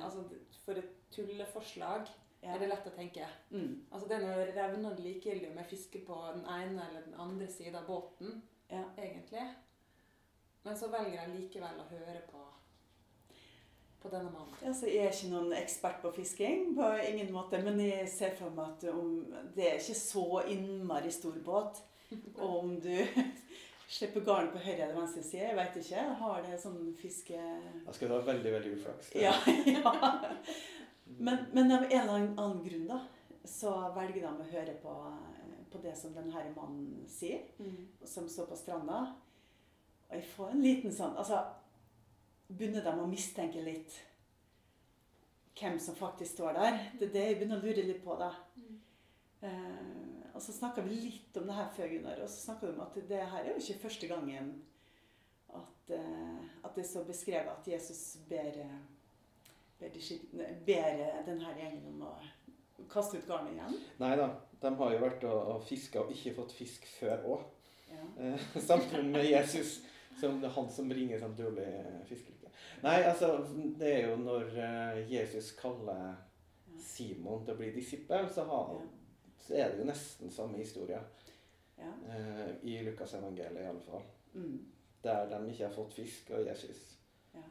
altså, 0.03 0.25
For 0.65 0.73
et 0.79 0.91
tulleforslag 1.15 2.09
Ja. 2.43 2.55
er 2.55 2.59
det 2.59 2.69
lett 2.71 2.87
å 2.89 2.91
tenke. 2.97 3.27
Mm. 3.51 3.83
Altså, 3.93 4.09
det 4.09 4.17
er 4.17 4.23
noe 4.25 4.47
revnende 4.57 5.03
likegyldig 5.05 5.51
om 5.51 5.59
jeg 5.61 5.67
fisker 5.75 6.05
på 6.07 6.15
den 6.35 6.47
ene 6.49 6.87
eller 6.89 7.03
den 7.05 7.15
andre 7.21 7.47
sida 7.53 7.79
av 7.83 7.87
båten, 7.87 8.43
Ja. 8.71 8.85
egentlig. 8.99 9.45
Men 10.65 10.77
så 10.77 10.89
velger 10.89 11.19
jeg 11.21 11.35
likevel 11.35 11.81
å 11.83 11.89
høre 11.91 12.23
på, 12.31 12.41
på 14.03 14.09
denne 14.09 14.31
mannen. 14.33 14.55
Altså, 14.65 14.87
jeg 14.89 15.05
er 15.07 15.13
ikke 15.13 15.31
noen 15.35 15.53
ekspert 15.53 16.01
på 16.03 16.13
fisking, 16.17 16.75
på 16.77 16.89
ingen 17.11 17.33
måte, 17.33 17.61
men 17.63 17.79
jeg 17.81 18.09
ser 18.09 18.35
for 18.37 18.51
meg 18.57 18.67
at 18.79 18.89
om, 18.95 19.13
det 19.57 19.67
er 19.69 19.79
ikke 19.79 19.95
så 20.01 20.43
innmari 20.49 21.11
stor 21.13 21.37
båt. 21.45 21.83
Og 22.41 22.59
om 22.59 22.81
du 22.81 22.91
slipper 23.91 24.23
garn 24.27 24.51
på 24.53 24.61
høyre 24.63 24.85
eller 24.85 24.99
venstre 25.01 25.23
side, 25.27 25.49
jeg 25.49 25.57
vet 25.59 25.79
ikke. 25.81 26.03
Har 26.21 26.43
det 26.47 26.59
sånn 26.63 26.83
fiske... 26.99 27.39
Da 27.87 27.95
skal 27.95 28.11
du 28.11 28.15
ha 28.15 28.21
veldig, 28.29 28.53
veldig 28.55 28.75
uflaks. 28.77 29.15
Ja, 29.19 29.33
ja. 29.75 29.95
Men, 31.19 31.49
men 31.53 31.73
av 31.75 31.89
en 31.89 31.97
eller 31.97 32.15
annen 32.15 32.61
grunn 32.63 32.87
da, 32.87 33.01
så 33.49 33.73
velger 33.97 34.23
de 34.23 34.31
å 34.31 34.51
høre 34.53 34.77
på, 34.83 34.95
på 35.73 35.81
det 35.83 35.97
som 35.99 36.15
denne 36.15 36.45
mannen 36.55 37.09
sier, 37.11 37.49
som 38.07 38.29
står 38.31 38.53
på 38.53 38.61
stranda. 38.61 39.01
Og 40.07 40.15
jeg 40.19 40.29
får 40.37 40.55
en 40.55 40.63
liten 40.63 40.95
sånn 40.95 41.19
Altså, 41.19 41.43
begynner 42.51 42.83
de 42.87 42.95
å 42.99 43.11
mistenke 43.11 43.63
litt 43.63 43.99
hvem 45.61 45.77
som 45.83 45.99
faktisk 45.99 46.39
står 46.39 46.57
der? 46.57 46.79
Det 46.99 47.11
er 47.11 47.13
det 47.15 47.27
jeg 47.27 47.37
begynner 47.41 47.59
å 47.61 47.67
lure 47.67 47.85
litt 47.85 48.01
på, 48.05 48.15
da. 48.19 48.31
Eh, 49.45 50.10
og 50.41 50.45
så 50.45 50.55
snakka 50.57 50.81
vi 50.87 50.97
litt 50.97 51.35
om 51.37 51.45
det 51.51 51.53
her 51.53 51.67
før, 51.77 51.89
Gunnar, 51.93 52.21
og 52.25 52.29
så 52.33 52.39
snakka 52.47 52.65
vi 52.65 52.73
om 52.73 52.79
at 52.81 52.95
det 53.11 53.19
her 53.29 53.43
er 53.43 53.49
jo 53.51 53.61
ikke 53.61 53.83
første 53.83 54.09
gangen 54.09 54.47
at, 55.53 55.91
eh, 55.93 56.45
at 56.65 56.77
det 56.77 56.81
er 56.81 56.89
så 56.89 57.03
beskrevet 57.05 57.51
at 57.53 57.67
Jesus 57.69 58.17
ber, 58.29 58.49
eh, 58.63 58.79
ber, 59.81 59.91
de 59.93 60.47
ber 60.65 61.03
eh, 61.05 61.19
denne 61.27 61.51
gjengen 61.59 61.91
om 61.91 62.07
å 62.09 62.13
kaste 62.89 63.21
ut 63.21 63.29
garnet 63.29 63.53
igjen? 63.53 63.77
Nei 64.01 64.15
da, 64.17 64.31
de 64.63 64.71
har 64.79 64.95
jo 64.95 65.03
vært 65.03 65.27
og, 65.29 65.51
og 65.57 65.67
fiska 65.69 66.07
og 66.07 66.15
ikke 66.15 66.33
fått 66.39 66.55
fisk 66.57 66.89
før 66.95 67.27
òg. 67.35 67.45
Ja. 67.91 68.33
Sammen 68.71 69.11
med 69.13 69.29
Jesus, 69.29 69.83
som 70.23 70.39
det 70.41 70.49
er 70.49 70.55
han 70.55 70.71
som 70.73 70.89
bringer 70.89 71.21
sånn 71.21 71.37
dårlig 71.37 71.69
fiskelykke. 72.09 72.55
Nei, 72.87 72.97
altså, 73.11 73.35
det 73.77 73.93
er 73.93 74.09
jo 74.09 74.17
når 74.25 74.57
Jesus 75.11 75.53
kaller 75.61 76.17
Simon 76.81 77.45
til 77.45 77.53
å 77.53 77.61
bli 77.61 77.75
disippel, 77.77 78.25
så, 78.33 78.47
har, 78.49 78.73
Ja. 78.81 78.89
Så 79.51 79.57
er 79.59 79.73
det 79.73 79.81
jo 79.83 79.85
nesten 79.89 80.31
samme 80.31 80.59
historie. 80.63 80.99
Ja. 81.81 81.91
Eh, 82.13 82.51
I 82.71 82.77
Lukasevangeliet 82.87 83.65
iallfall. 83.65 84.05
Mm. 84.35 84.59
Der 85.03 85.27
de 85.33 85.39
ikke 85.51 85.67
har 85.67 85.75
fått 85.75 85.95
fisk, 85.97 86.31
og 86.37 86.45
Jesus 86.47 86.85
Ja. 87.35 87.43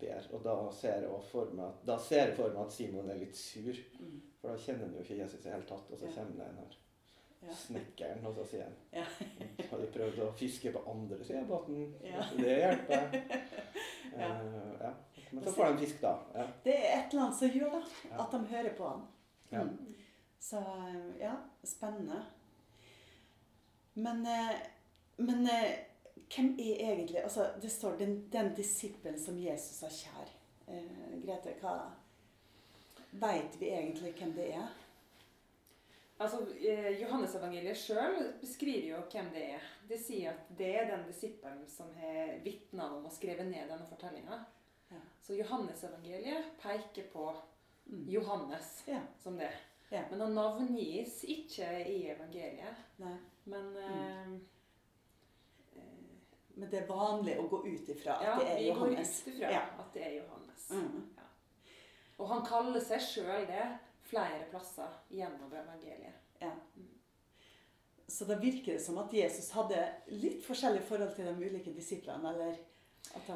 ber. 0.00 0.26
Og 0.34 0.42
da 0.44 0.56
ser 0.72 1.00
jeg 1.06 1.22
for 1.30 1.50
meg 1.54 1.64
at, 1.70 1.80
da 1.86 1.96
ser 1.98 2.26
jeg 2.26 2.36
for 2.36 2.48
meg 2.52 2.66
at 2.66 2.72
Simon 2.72 3.10
er 3.10 3.18
litt 3.22 3.36
sur. 3.36 3.72
Mm. 4.00 4.20
For 4.40 4.48
da 4.52 4.56
kjenner 4.58 4.84
han 4.88 4.94
jo 4.98 5.00
ikke 5.04 5.16
Jesus 5.22 5.40
i 5.40 5.42
det 5.48 5.52
hele 5.54 5.68
tatt. 5.68 5.90
Og 5.90 5.98
så 5.98 6.06
Ja. 6.06 6.12
kommer 6.18 6.36
det 6.44 6.48
en 6.50 6.56
her 6.58 6.76
Ja. 7.42 7.54
snekkeren, 7.54 8.26
og 8.26 8.34
så 8.34 8.44
sier 8.44 8.62
han 8.64 8.74
Ja. 8.92 9.04
Har 9.70 9.78
du 9.78 9.86
prøvd 9.86 10.18
å 10.26 10.32
fiske 10.36 10.72
på 10.72 10.82
andre 10.90 11.24
sida 11.24 11.40
av 11.40 11.46
båten? 11.48 11.94
Ja. 12.04 12.22
Det 12.36 12.58
hjelper? 12.58 13.10
Ja. 14.18 14.28
Uh, 14.42 14.76
ja. 14.80 14.90
Men 15.32 15.44
så 15.44 15.52
får 15.52 15.72
de 15.72 15.86
fisk, 15.86 16.00
da. 16.02 16.16
Ja. 16.34 16.46
Det 16.64 16.74
er 16.74 16.98
et 16.98 17.12
eller 17.12 17.22
annet 17.22 17.36
som 17.38 17.48
gjør 17.48 17.84
Ja. 18.10 18.22
at 18.24 18.30
de 18.32 18.38
hører 18.50 18.74
på 18.76 18.88
han. 18.88 19.06
Ja. 19.52 19.62
Mm. 19.62 19.94
Så 20.40 20.60
ja, 21.20 21.34
spennende. 21.62 22.22
Men, 23.94 24.26
eh, 24.26 24.56
men 25.16 25.46
eh, 25.46 25.72
hvem 26.30 26.54
er 26.58 26.92
egentlig 26.92 27.22
altså, 27.22 27.50
Det 27.62 27.70
står 27.72 27.96
den, 28.00 28.14
den 28.32 28.54
disippelen 28.56 29.18
som 29.20 29.38
Jesus 29.38 29.80
har 29.84 29.90
kjær. 29.94 30.30
Eh, 30.70 31.18
Grete, 31.24 31.56
hva 31.60 31.74
Veit 33.10 33.56
vi 33.58 33.72
egentlig 33.74 34.12
hvem 34.14 34.32
det 34.36 34.52
er? 34.54 34.68
Altså, 36.20 36.44
eh, 36.62 37.00
Johannesevangeliet 37.00 37.78
sjøl 37.80 38.18
beskriver 38.40 38.86
jo 38.92 39.00
hvem 39.10 39.30
det 39.34 39.44
er. 39.56 39.68
Det 39.88 39.98
sier 39.98 40.34
at 40.36 40.50
det 40.56 40.68
er 40.78 40.90
den 40.92 41.06
disippelen 41.08 41.64
som 41.68 41.90
har 41.98 42.36
vitna 42.44 42.86
om 42.94 43.08
og 43.08 43.12
skrevet 43.12 43.48
ned 43.50 43.66
denne 43.72 43.88
fortellinga. 43.88 44.38
Ja. 44.92 45.00
Så 45.26 45.34
Johannesevangeliet 45.38 46.52
peker 46.62 47.10
på 47.12 47.30
Mm. 47.90 48.04
Johannes 48.08 48.82
Ja. 48.86 49.00
som 49.22 49.36
det. 49.38 49.50
Ja. 49.90 50.04
Men 50.10 50.20
han 50.20 50.34
navngis 50.38 51.24
ikke 51.26 51.66
i 51.90 51.96
evangeliet. 52.12 52.84
Nei. 53.02 53.16
Men 53.50 53.72
mm. 53.74 54.34
eh, 55.76 55.86
Men 56.54 56.70
det 56.70 56.82
er 56.82 56.86
vanlig 56.90 57.34
å 57.40 57.46
gå 57.48 57.62
ut 57.66 57.88
ifra 57.88 58.18
at 58.18 58.26
ja, 58.26 58.34
det 58.38 58.48
er 58.52 58.62
Johannes. 58.68 59.14
ut 59.22 59.32
ifra 59.32 59.50
Ja. 59.54 59.62
at 59.80 59.92
det 59.94 60.02
er 60.06 60.14
Johannes. 60.20 60.70
Mm. 60.70 61.06
Og 62.20 62.28
han 62.28 62.42
kaller 62.44 62.82
seg 62.84 63.00
sjøl 63.00 63.46
det 63.48 63.66
flere 64.10 64.44
plasser 64.50 64.98
gjennom 65.08 65.52
evangeliet. 65.56 66.18
Ja. 66.42 66.50
Så 68.10 68.26
da 68.28 68.36
virker 68.42 68.74
det 68.74 68.82
som 68.82 68.98
at 68.98 69.12
Jesus 69.14 69.50
hadde 69.54 69.78
litt 70.10 70.42
forskjellig 70.44 70.82
forhold 70.88 71.14
til 71.16 71.30
de 71.30 71.46
ulike 71.46 71.72
disiplene, 71.72 72.34
eller 72.34 72.58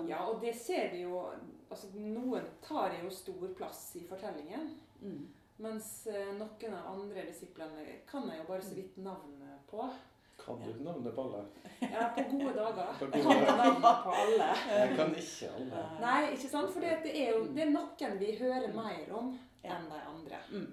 Ja, 0.06 0.26
og 0.28 0.42
det 0.42 0.52
ser 0.60 0.90
vi 0.92 1.00
jo 1.02 1.22
altså 1.70 1.88
Noen 1.96 2.44
tar 2.62 2.92
jo 3.02 3.08
stor 3.10 3.48
plass 3.56 3.96
i 3.96 4.04
fortellingen. 4.06 4.68
mm. 5.00 5.24
Mens 5.62 6.06
eh, 6.10 6.32
noen 6.34 6.74
av 6.74 6.88
andre 6.96 7.22
disiplene 7.28 7.84
kan 8.10 8.26
jeg 8.30 8.40
jo 8.40 8.46
bare 8.48 8.62
så 8.66 8.74
vidt 8.74 8.96
navnet 8.98 9.60
på. 9.70 9.86
Kan 10.40 10.58
du 10.64 10.72
navnet 10.82 11.14
på 11.14 11.22
alle? 11.28 11.44
Ja, 11.80 12.08
på 12.16 12.24
gode 12.32 12.52
dager 12.56 12.88
På 12.98 13.06
kan 13.06 13.22
gode 13.22 13.36
jeg 13.38 13.56
navnet 13.60 14.00
på 14.02 14.14
alle. 14.22 14.48
Jeg 14.72 14.96
kan 14.98 15.14
ikke 15.20 15.50
alle. 15.58 15.84
Nei, 16.02 16.16
ikke 16.34 16.50
sant? 16.50 16.72
For 16.74 16.82
det 16.82 17.12
er 17.14 17.30
jo 17.36 17.44
det 17.54 17.62
er 17.68 17.70
noen 17.70 18.18
vi 18.18 18.32
hører 18.40 18.74
mer 18.74 19.14
om 19.14 19.30
enn 19.64 19.86
de 19.92 20.00
andre. 20.10 20.40
Mm. 20.50 20.66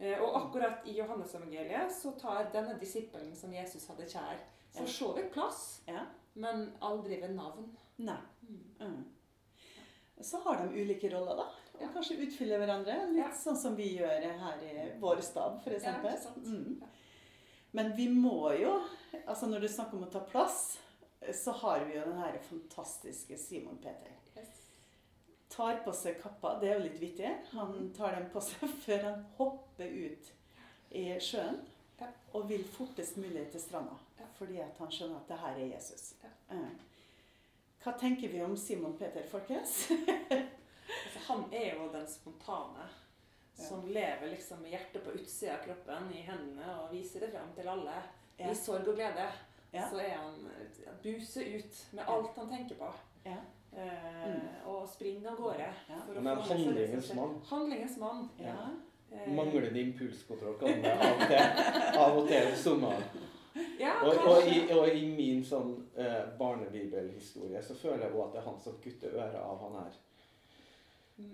Eh, 0.00 0.16
Og 0.24 0.38
akkurat 0.40 0.88
i 0.88 0.96
Johannes-evangeliet 0.96 1.92
så 1.94 2.14
tar 2.18 2.48
denne 2.54 2.78
disippelen 2.80 3.36
som 3.36 3.52
Jesus 3.54 3.84
hadde 3.92 4.08
kjær, 4.10 4.40
for 4.72 4.88
så 4.88 5.12
vidt 5.18 5.28
plass, 5.36 5.82
Ja. 5.86 6.06
men 6.34 6.70
aldri 6.80 7.20
ved 7.20 7.36
navn. 7.36 7.68
Nei. 7.98 8.16
Mm. 8.48 8.64
Mm. 8.80 9.04
Så 10.24 10.40
har 10.40 10.56
de 10.64 10.72
ulike 10.82 11.10
roller, 11.12 11.36
da. 11.36 11.46
Og 11.82 11.94
kanskje 11.96 12.18
utfylle 12.24 12.58
hverandre. 12.60 12.96
Litt 13.12 13.36
sånn 13.38 13.58
som 13.58 13.76
vi 13.78 13.92
gjør 13.96 14.26
her 14.42 14.64
i 14.66 14.88
vår 15.02 15.22
stab, 15.24 15.60
f.eks. 15.62 15.86
Ja. 15.86 16.34
Mm. 16.46 16.82
Men 17.72 17.92
vi 17.96 18.08
må 18.12 18.52
jo 18.60 18.76
altså 19.26 19.46
Når 19.46 19.64
du 19.64 19.68
snakker 19.68 19.96
om 19.96 20.06
å 20.06 20.10
ta 20.12 20.22
plass, 20.24 20.78
så 21.36 21.52
har 21.60 21.84
vi 21.86 21.96
jo 21.96 22.04
den 22.06 22.18
her 22.18 22.38
fantastiske 22.48 23.36
Simon 23.38 23.76
Peter. 23.82 24.14
Yes. 24.36 24.62
Tar 25.52 25.82
på 25.84 25.92
seg 25.94 26.16
kappa. 26.22 26.56
Det 26.60 26.70
er 26.70 26.78
jo 26.78 26.86
litt 26.86 27.00
vittig. 27.00 27.30
Han 27.52 27.92
tar 27.96 28.16
den 28.16 28.30
på 28.32 28.42
seg 28.42 28.72
før 28.86 29.04
han 29.08 29.20
hopper 29.36 29.92
ut 29.92 30.32
i 30.98 31.04
sjøen. 31.22 31.60
Ja. 32.00 32.08
Og 32.34 32.48
vil 32.50 32.64
fortest 32.74 33.20
mulig 33.20 33.44
til 33.52 33.62
stranda. 33.62 33.94
Ja. 34.18 34.26
Fordi 34.38 34.58
han 34.64 34.90
skjønner 34.90 35.20
at 35.20 35.30
det 35.30 35.38
her 35.44 35.60
er 35.60 35.76
Jesus. 35.76 36.08
Ja. 36.24 36.32
Mm. 36.56 36.72
Hva 37.82 37.94
tenker 37.98 38.30
vi 38.30 38.42
om 38.42 38.56
Simon 38.56 38.96
Peter, 38.98 39.24
folkens? 39.30 39.84
Altså, 40.88 41.20
han 41.32 41.44
er 41.52 41.74
jo 41.78 41.88
den 41.92 42.06
spontane 42.06 42.88
Ja. 43.58 43.64
som 43.68 43.86
lever 43.86 44.30
liksom 44.32 44.62
med 44.62 44.70
hjertet 44.72 45.04
på 45.04 45.10
utsida 45.12 45.52
av 45.58 45.64
kroppen, 45.66 46.06
i 46.16 46.22
hendene, 46.24 46.70
og 46.82 46.92
viser 46.92 47.20
det 47.20 47.28
frem 47.34 47.50
til 47.54 47.68
alle. 47.68 47.96
Ja. 48.38 48.48
I 48.50 48.54
sorg 48.54 48.88
og 48.88 48.94
glede 48.96 49.26
Ja. 49.72 49.88
så 49.90 49.98
er 50.00 50.14
han 50.16 50.46
eh, 50.46 50.92
buser 51.02 51.44
ut 51.58 51.82
med 51.92 52.04
alt 52.08 52.36
han 52.36 52.48
tenker 52.48 52.74
på. 52.80 52.88
Ja. 53.26 53.36
Eh, 53.76 54.66
Og 54.68 54.88
springer 54.88 55.30
av 55.30 55.36
gårde. 55.36 55.68
Ja. 55.88 56.00
Han 56.14 56.26
er 56.26 56.34
handlingens 56.34 57.14
mann. 57.14 57.36
Handlingens 57.50 57.96
mann. 57.98 58.30
Ja. 58.40 58.56
Eh, 59.12 59.28
Manglende 59.32 59.80
impulskontroll 59.80 60.58
kan 60.58 60.80
man 60.80 60.90
av 60.90 61.12
og 61.12 61.28
til, 61.28 61.98
av 62.00 62.16
og 62.18 62.28
til 62.28 62.56
summe. 62.56 62.94
Ja, 63.78 63.92
Og, 64.02 64.16
og, 64.16 64.46
i, 64.48 64.72
og 64.72 64.88
i 64.88 65.06
min 65.12 65.42
sånn 65.44 65.74
eh, 65.96 66.22
barnebibelhistorie 66.38 67.60
så 67.62 67.74
føler 67.76 68.06
jeg 68.06 68.14
også 68.14 68.24
at 68.26 68.32
det 68.32 68.40
er 68.40 68.46
han 68.48 68.60
som 68.64 68.78
kutter 68.82 69.12
øret 69.18 69.36
av 69.44 69.60
han 69.66 69.76
her 69.84 69.92
Mm. 69.92 70.11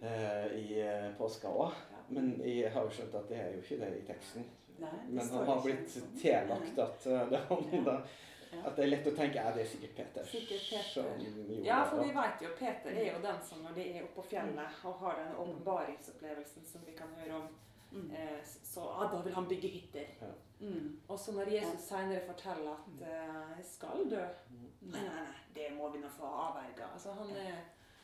Eh, 0.03 0.47
i 0.59 0.81
eh, 0.81 1.11
påska 1.19 1.49
òg. 1.49 1.73
Ja. 1.93 2.03
Men 2.09 2.31
jeg 2.45 2.71
har 2.73 2.83
jo 2.85 2.91
skjønt 2.91 3.15
at 3.15 3.29
det 3.29 3.37
er 3.41 3.53
jo 3.53 3.61
ikke 3.63 3.79
det 3.83 3.91
i 3.99 4.07
teksten. 4.07 4.47
Nei, 4.79 4.91
det 5.07 5.15
Men 5.19 5.29
han 5.29 5.47
har 5.47 5.61
blitt 5.65 5.89
sånn. 5.91 6.15
tillagt 6.21 6.79
at 6.79 7.07
eh, 7.07 7.29
det 7.31 8.01
Ja. 8.51 8.63
At 8.65 8.77
det 8.77 8.85
er 8.85 8.89
lett 8.89 9.07
å 9.07 9.11
tenke 9.13 9.43
at 9.45 9.55
det 9.59 9.63
er 9.67 9.69
sikkert 9.69 9.95
Peter. 9.97 10.25
Sikkert 10.25 10.63
Peter. 10.71 11.59
Ja, 11.67 11.83
for 11.85 12.01
vi 12.01 12.15
vet 12.17 12.41
jo 12.41 12.49
Peter 12.57 12.91
er 12.97 13.11
jo 13.13 13.19
den 13.21 13.43
som 13.45 13.59
når 13.63 13.75
de 13.77 13.83
er 13.99 14.07
oppe 14.07 14.23
på 14.23 14.25
fjellet 14.31 14.79
og 14.89 14.95
har 15.03 15.19
den 15.21 15.35
åpenbaringsopplevelsen 15.37 16.65
som 16.65 16.81
vi 16.87 16.93
kan 16.97 17.09
høre 17.21 17.35
om, 17.43 17.49
Mm. 17.93 18.11
eh, 18.11 18.41
så 18.65 18.81
ah, 18.89 19.11
da 19.13 19.21
vil 19.23 19.33
han 19.35 19.47
bygge 19.49 19.69
hytter. 19.69 20.07
Mm. 20.61 20.97
Og 21.09 21.19
så 21.19 21.33
når 21.33 21.47
Jesus 21.53 21.81
senere 21.89 22.21
forteller 22.27 22.73
at 22.73 23.01
jeg 23.59 23.65
skal 23.65 24.09
dø 24.11 24.25
Mm. 24.51 24.67
Nei, 24.81 25.01
nei, 25.01 25.15
nei, 25.15 25.37
det 25.55 25.69
må 25.77 25.89
vi 25.93 25.99
nå 25.99 26.09
få 26.09 26.25
avverga. 26.25 26.89
Altså, 26.95 27.13
han 27.13 27.31
er 27.37 27.55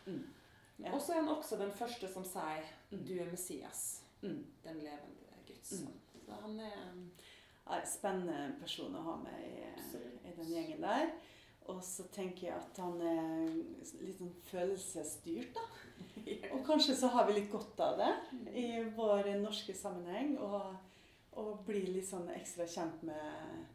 Mm. 0.07 0.13
Ja. 0.13 0.44
Og 0.93 1.01
så 1.03 1.13
er 1.15 1.21
han 1.23 1.29
også 1.37 1.59
den 1.59 1.71
første 1.73 2.09
som 2.13 2.25
sier 2.25 2.65
Mm. 2.91 3.05
'du 3.07 3.13
er 3.21 3.31
Messias', 3.31 4.01
Mm. 4.23 4.45
den 4.65 4.77
levende 4.77 5.47
Guds 5.47 5.73
Mm. 5.73 5.79
sønn. 5.87 6.01
Så 6.27 6.33
han 6.43 6.61
er 6.61 6.95
Ja, 7.67 7.81
spennende 7.85 8.57
person 8.61 8.95
å 8.95 9.03
ha 9.03 9.17
med 9.17 9.41
i, 9.41 10.29
i 10.29 10.33
den 10.37 10.47
gjengen 10.53 10.81
der. 10.83 11.11
Og 11.67 11.83
så 11.83 12.03
tenker 12.13 12.47
jeg 12.47 12.55
at 12.57 12.77
han 12.77 13.01
er 13.01 13.47
litt 14.03 14.19
sånn 14.19 14.35
følelsesstyrt, 14.51 15.55
da. 15.55 15.61
Og 16.55 16.67
kanskje 16.67 16.95
så 16.95 17.09
har 17.09 17.27
vi 17.27 17.33
litt 17.41 17.51
godt 17.53 17.81
av 17.81 17.97
det 17.97 18.55
i 18.55 18.83
vår 18.97 19.31
norske 19.41 19.75
sammenheng. 19.75 20.39
Og, 20.39 20.77
og 21.33 21.65
bli 21.67 21.87
litt 21.87 22.07
sånn 22.07 22.29
ekstra 22.37 22.67
kjent 22.67 23.03
med, 23.03 23.67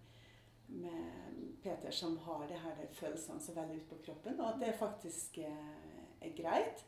med 0.69 1.57
Peter 1.63 1.91
som 1.91 2.17
har 2.17 2.45
det 2.47 2.59
her 2.59 2.75
de 2.75 2.87
følelsene 2.93 3.41
så 3.41 3.53
veldig 3.55 3.75
ut 3.81 3.89
på 3.89 3.95
kroppen. 4.05 4.39
Og 4.39 4.53
at 4.53 4.59
det 4.59 4.75
faktisk 4.79 5.37
er, 5.39 5.88
er 6.21 6.33
greit. 6.37 6.83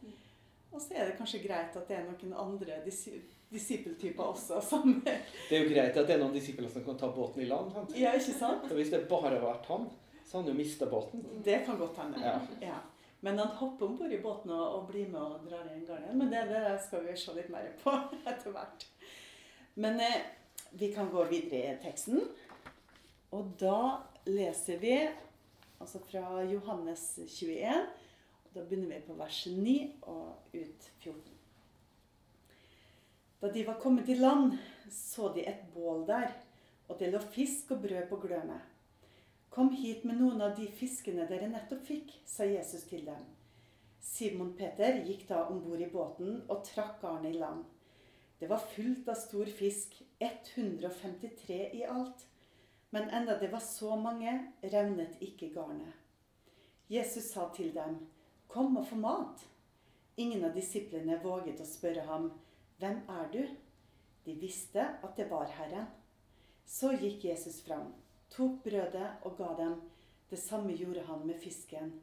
Og 0.72 0.80
så 0.80 0.96
er 0.96 1.10
det 1.10 1.18
kanskje 1.20 1.42
greit 1.44 1.76
at 1.76 1.88
det 1.90 1.98
er 1.98 2.08
noen 2.08 2.36
andre 2.48 2.82
disi 2.86 3.20
disippeltyper 3.52 4.24
også 4.24 4.62
som 4.64 5.02
Det 5.04 5.58
er 5.58 5.66
jo 5.66 5.72
greit 5.74 5.98
at 6.00 6.06
det 6.08 6.14
er 6.16 6.22
noen 6.22 6.32
disipler 6.32 6.70
som 6.72 6.86
kan 6.86 6.96
ta 6.96 7.10
båten 7.12 7.44
i 7.44 7.50
land. 7.50 7.74
Sant? 7.76 7.92
Ja, 8.00 8.14
ikke 8.16 8.38
sant? 8.38 8.64
Så 8.70 8.78
hvis 8.78 8.94
det 8.94 9.02
bare 9.10 9.28
hadde 9.28 9.42
vært 9.44 9.68
han, 9.68 9.90
så 10.24 10.38
hadde 10.38 10.46
han 10.46 10.54
jo 10.54 10.62
mista 10.62 10.88
båten. 10.88 11.26
Det 11.44 11.58
kan 11.66 11.80
godt 11.82 12.00
hende. 12.00 12.22
Ja. 12.24 12.38
Ja. 12.64 12.78
Men 13.20 13.42
han 13.42 13.52
hopper 13.60 13.86
om 13.86 13.98
bord 14.00 14.14
i 14.16 14.22
båten 14.24 14.54
og, 14.56 14.64
og 14.78 14.86
blir 14.88 15.10
med 15.12 15.20
og 15.20 15.44
drar 15.50 15.68
i 15.68 15.76
en 15.76 15.84
garn. 15.86 16.08
Men 16.18 16.32
det, 16.32 16.46
det 16.50 16.78
skal 16.86 17.04
vi 17.06 17.18
se 17.20 17.36
litt 17.36 17.52
mer 17.54 17.68
på 17.84 17.92
etter 18.32 18.56
hvert. 18.56 18.88
Men 19.84 20.00
eh, 20.00 20.22
vi 20.80 20.94
kan 20.96 21.12
gå 21.12 21.28
videre 21.30 21.76
i 21.76 21.82
teksten. 21.84 22.24
Og 23.36 23.52
da 23.60 24.00
leser 24.32 24.80
vi 24.80 24.96
altså 25.82 26.00
fra 26.08 26.42
Johannes 26.48 27.04
21. 27.28 27.84
Da 28.54 28.64
begynner 28.64 28.96
vi 28.96 29.06
på 29.08 29.16
vers 29.16 29.46
9 29.48 29.76
og 30.12 30.56
ut 30.56 30.88
14. 31.00 31.38
Da 33.42 33.50
de 33.52 33.64
var 33.66 33.80
kommet 33.82 34.10
i 34.10 34.18
land, 34.20 34.58
så 34.92 35.32
de 35.34 35.46
et 35.48 35.64
bål 35.74 36.04
der, 36.08 36.34
og 36.88 37.00
det 37.00 37.14
lå 37.14 37.22
fisk 37.32 37.72
og 37.72 37.82
brød 37.86 38.10
på 38.10 38.20
glømet. 38.26 38.60
Kom 39.52 39.72
hit 39.76 40.04
med 40.08 40.20
noen 40.20 40.44
av 40.44 40.54
de 40.60 40.68
fiskene 40.78 41.26
dere 41.28 41.50
nettopp 41.52 41.84
fikk, 41.88 42.12
sa 42.28 42.46
Jesus 42.48 42.84
til 42.92 43.08
dem. 43.08 43.24
Simon 44.02 44.54
Peter 44.58 45.00
gikk 45.08 45.28
da 45.30 45.46
om 45.48 45.64
bord 45.64 45.82
i 45.84 45.90
båten 45.92 46.42
og 46.48 46.64
trakk 46.68 47.02
garnet 47.02 47.36
i 47.36 47.40
land. 47.40 47.64
Det 48.40 48.50
var 48.50 48.64
fullt 48.74 49.08
av 49.12 49.20
stor 49.22 49.48
fisk, 49.48 49.96
153 50.20 51.60
i 51.78 51.84
alt. 51.86 52.24
Men 52.92 53.10
enda 53.10 53.38
det 53.40 53.52
var 53.52 53.64
så 53.64 53.96
mange, 53.96 54.34
revnet 54.64 55.20
ikke 55.24 55.52
garnet. 55.54 55.94
Jesus 56.92 57.30
sa 57.32 57.48
til 57.56 57.70
dem, 57.76 58.02
'Kom 58.52 58.78
og 58.78 58.88
få 58.88 58.96
mat.' 58.96 59.48
Ingen 60.18 60.44
av 60.46 60.54
disiplene 60.54 61.20
våget 61.24 61.62
å 61.62 61.66
spørre 61.66 62.04
ham, 62.06 62.32
'Hvem 62.80 63.02
er 63.10 63.30
du?' 63.32 63.56
De 64.26 64.36
visste 64.36 64.84
at 65.04 65.16
det 65.18 65.30
var 65.32 65.46
Herren. 65.46 65.88
Så 66.66 66.92
gikk 66.92 67.24
Jesus 67.26 67.62
fram, 67.66 67.94
tok 68.30 68.64
brødet 68.64 69.08
og 69.26 69.38
ga 69.38 69.56
dem. 69.58 69.82
Det 70.30 70.40
samme 70.40 70.76
gjorde 70.78 71.02
han 71.08 71.26
med 71.28 71.40
fisken. 71.40 72.02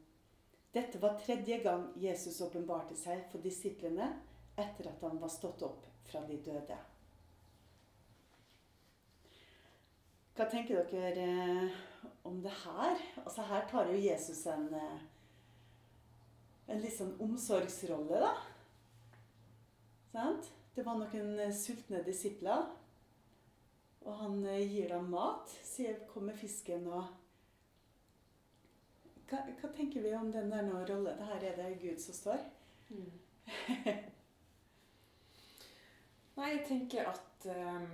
Dette 0.73 1.01
var 1.01 1.17
tredje 1.17 1.57
gang 1.63 1.87
Jesus 1.97 2.41
åpenbarte 2.41 2.95
seg 2.95 3.23
for 3.31 3.41
disiplene 3.41 4.11
etter 4.59 4.91
at 4.91 5.01
han 5.01 5.17
var 5.21 5.31
stått 5.33 5.63
opp 5.65 5.87
fra 6.09 6.21
de 6.27 6.37
døde. 6.45 6.77
Hva 10.37 10.45
tenker 10.47 10.85
dere 10.91 11.23
eh, 11.25 11.79
om 12.23 12.37
det 12.43 12.53
her? 12.61 13.01
Altså 13.25 13.47
Her 13.49 13.65
tar 13.71 13.89
jo 13.89 13.97
Jesus 13.99 14.45
en, 14.47 14.69
eh, 14.73 15.01
en 16.69 16.81
litt 16.83 16.95
sånn 16.95 17.15
omsorgsrolle, 17.23 18.19
da. 18.21 18.33
Sant? 20.13 20.51
Det 20.75 20.85
var 20.85 20.99
noen 20.99 21.39
eh, 21.41 21.55
sultne 21.55 22.03
disipler. 22.05 22.67
Og 24.05 24.13
han 24.21 24.37
gir 24.63 24.93
dem 24.93 25.09
mat. 25.11 25.51
Sier 25.65 25.99
'kom 26.07 26.29
med 26.29 26.37
fisken' 26.39 26.87
og 26.87 27.09
hva, 29.29 29.43
hva, 29.61 29.69
tenker 29.75 30.01
vi 30.01 30.13
om 30.17 30.31
den 30.33 30.49
der 30.49 30.63
nå 30.65 30.79
rolle? 30.89 31.11
Det 31.17 31.25
her 31.29 31.43
er 31.51 31.57
det 31.59 31.81
Gud 31.81 31.99
som 32.01 32.15
står. 32.17 32.39
Mm. 32.89 33.11
Nei, 36.37 36.47
jeg 36.55 36.63
tenker 36.67 37.11
at 37.11 37.51
um 37.55 37.91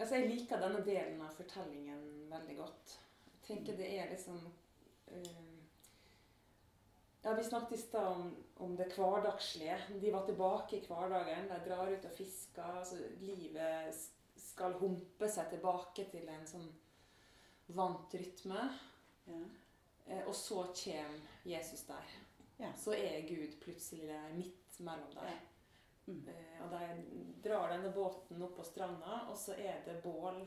Altså, 0.00 0.16
jeg 0.16 0.30
liker 0.30 0.60
denne 0.62 0.80
delen 0.84 1.18
av 1.20 1.34
fortellingen 1.36 2.04
veldig 2.30 2.54
godt. 2.56 2.92
Jeg 3.26 3.40
tenker 3.44 3.76
det 3.76 3.88
er 3.98 4.06
liksom 4.08 4.38
uh, 5.12 5.59
Ja, 7.22 7.34
Vi 7.34 7.44
snakket 7.44 7.78
i 7.78 7.82
stad 7.82 8.06
om, 8.06 8.36
om, 8.56 8.76
det 8.76 8.92
hverdagslige. 8.96 9.78
De 10.00 10.10
var 10.10 10.26
tilbake 10.26 10.76
i 10.76 10.86
hverdagen. 10.86 11.50
De 11.50 11.58
drar 11.68 11.90
ut 11.92 12.04
og 12.04 12.14
fisker. 12.16 12.78
altså 12.80 12.96
Livet 13.20 13.98
skal 14.40 14.78
humpe 14.80 15.28
seg 15.28 15.50
tilbake 15.52 16.06
til 16.12 16.28
en 16.32 16.46
sånn 16.48 16.70
vant 17.76 18.16
rytme. 18.16 18.64
Ja. 19.28 19.42
Eh, 20.06 20.24
og 20.24 20.34
så 20.34 20.64
kommer 20.72 21.44
Jesus 21.44 21.84
der. 21.90 22.16
Ja. 22.60 22.72
Så 22.76 22.96
er 22.96 23.28
Gud 23.28 23.60
plutselig 23.60 24.08
midt 24.34 24.80
mellom 24.80 25.12
der. 25.14 25.30
Ja. 25.30 25.38
Mm. 26.10 26.24
Eh, 26.28 26.64
og 26.64 26.72
de 26.72 27.44
drar 27.44 27.70
denne 27.70 27.92
båten 27.94 28.42
opp 28.42 28.56
på 28.56 28.64
stranda, 28.66 29.26
og 29.30 29.36
så 29.38 29.54
er 29.60 29.84
det 29.84 30.00
bål 30.02 30.40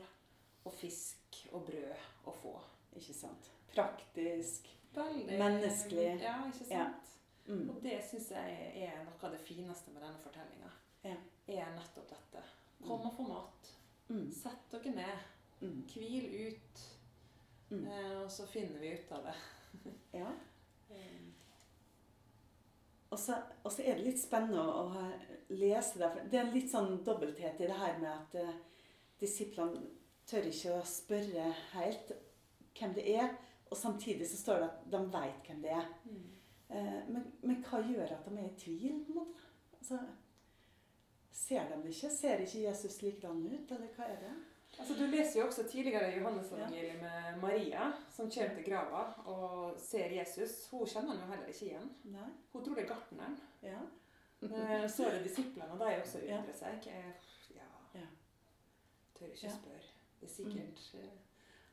og 0.64 0.72
fisk 0.74 1.44
og 1.52 1.68
brød 1.70 2.28
å 2.28 2.34
få. 2.42 2.54
Ikke 2.98 3.14
sant. 3.16 3.50
Praktisk. 3.74 4.68
Veldig, 4.94 5.38
menneskelig. 5.38 6.08
Ja, 6.22 6.36
ikke 6.48 6.68
sant. 6.68 6.70
Ja. 6.70 6.88
Mm. 7.46 7.68
Og 7.74 7.80
det 7.84 7.98
syns 8.08 8.30
jeg 8.32 8.86
er 8.86 9.02
noe 9.04 9.18
av 9.20 9.34
det 9.34 9.42
fineste 9.44 9.92
med 9.92 10.04
denne 10.04 10.20
fortellinga. 10.22 10.70
Ja. 11.04 11.16
Er 11.52 11.74
nettopp 11.76 12.08
dette. 12.12 12.44
Kom 12.84 13.04
og 13.04 13.16
få 13.16 13.26
mat. 13.28 13.70
Mm. 14.08 14.28
Sett 14.32 14.70
dere 14.72 14.94
ned. 14.96 15.28
Mm. 15.60 15.80
Hvil 15.92 16.30
ut. 16.48 16.84
Mm. 17.70 17.86
Eh, 17.86 18.18
og 18.22 18.30
så 18.32 18.46
finner 18.48 18.80
vi 18.80 18.94
ut 18.96 19.12
av 19.12 19.28
det. 19.28 19.36
ja. 20.20 20.32
Og 23.14 23.18
så, 23.20 23.36
og 23.62 23.70
så, 23.70 23.84
er 23.84 23.94
det 23.94 24.08
litt 24.08 24.18
spennende 24.18 24.58
å, 24.58 24.88
lese 25.54 26.00
det. 26.00 26.08
Det 26.32 26.38
er 26.38 26.48
en 26.48 26.54
litt 26.54 26.70
sånn 26.72 26.96
dobbelthet 27.06 27.60
i 27.62 27.68
det 27.70 27.76
her 27.78 28.00
med 28.02 28.10
at 28.10 28.34
uh, 28.42 28.56
disiplene 29.20 29.84
tør 30.26 30.48
ikke 30.48 30.72
å 30.74 30.86
spørre 30.88 31.44
helt 31.76 32.10
hvem 32.74 32.96
det 32.96 33.04
er. 33.12 33.36
Og 33.70 33.76
samtidig 33.76 34.28
så 34.30 34.36
står 34.36 34.62
det 34.62 34.70
at 34.70 34.84
de 34.92 35.00
veit 35.12 35.48
hvem 35.48 35.62
det 35.62 35.72
er. 35.74 35.86
Mm. 36.04 36.24
Uh, 36.74 37.00
men, 37.12 37.24
men, 37.42 37.64
hva 37.64 37.80
gjør 37.84 38.16
at 38.16 38.26
de 38.28 38.38
er 38.38 38.48
i 38.48 38.58
tvil? 38.58 39.00
på 39.06 39.12
en 39.12 39.20
måte? 39.20 39.48
Altså, 39.78 39.98
ser 41.32 41.68
de 41.70 41.80
ikke? 41.88 42.10
Ser 42.10 42.44
ikke 42.44 42.64
Jesus 42.68 43.02
likedan 43.02 43.46
ut, 43.46 43.72
eller 43.76 43.96
hva 43.96 44.10
er 44.10 44.20
det? 44.22 44.34
Altså, 44.78 44.94
du 44.98 45.06
leser 45.06 45.40
jo 45.40 45.46
også 45.46 45.66
tidligere 45.70 46.12
i 46.12 46.18
Johannes-evangeliet 46.18 47.02
med 47.02 47.40
Maria, 47.42 47.92
som 48.10 48.30
kommer 48.30 48.54
til 48.54 48.64
grava 48.66 49.02
og 49.30 49.76
ser 49.80 50.16
Jesus. 50.18 50.68
Hun 50.70 50.86
kjenner 50.86 51.14
han 51.14 51.20
jo 51.20 51.28
heller 51.32 51.52
ikke 51.52 51.66
igjen. 51.66 51.92
Nei. 52.10 52.30
Hun 52.52 52.64
tror 52.64 52.74
det 52.74 52.84
er 52.84 52.88
gartneren. 52.88 53.36
Ja. 53.62 53.82
Eh, 54.42 54.90
så 54.90 55.06
er 55.06 55.14
det 55.14 55.24
disiplene, 55.28 55.72
og 55.72 55.78
de 55.78 56.00
også 56.00 56.18
undrer 56.18 56.56
seg. 56.58 56.88
Ja, 56.90 57.60
ja. 57.94 58.08
Tør 59.18 59.30
ikke 59.30 59.50
spørre. 59.50 59.92
Det 60.20 60.28
er 60.28 60.34
sikkert 60.34 60.82
mm. 60.94 60.98
Eh, 61.00 61.12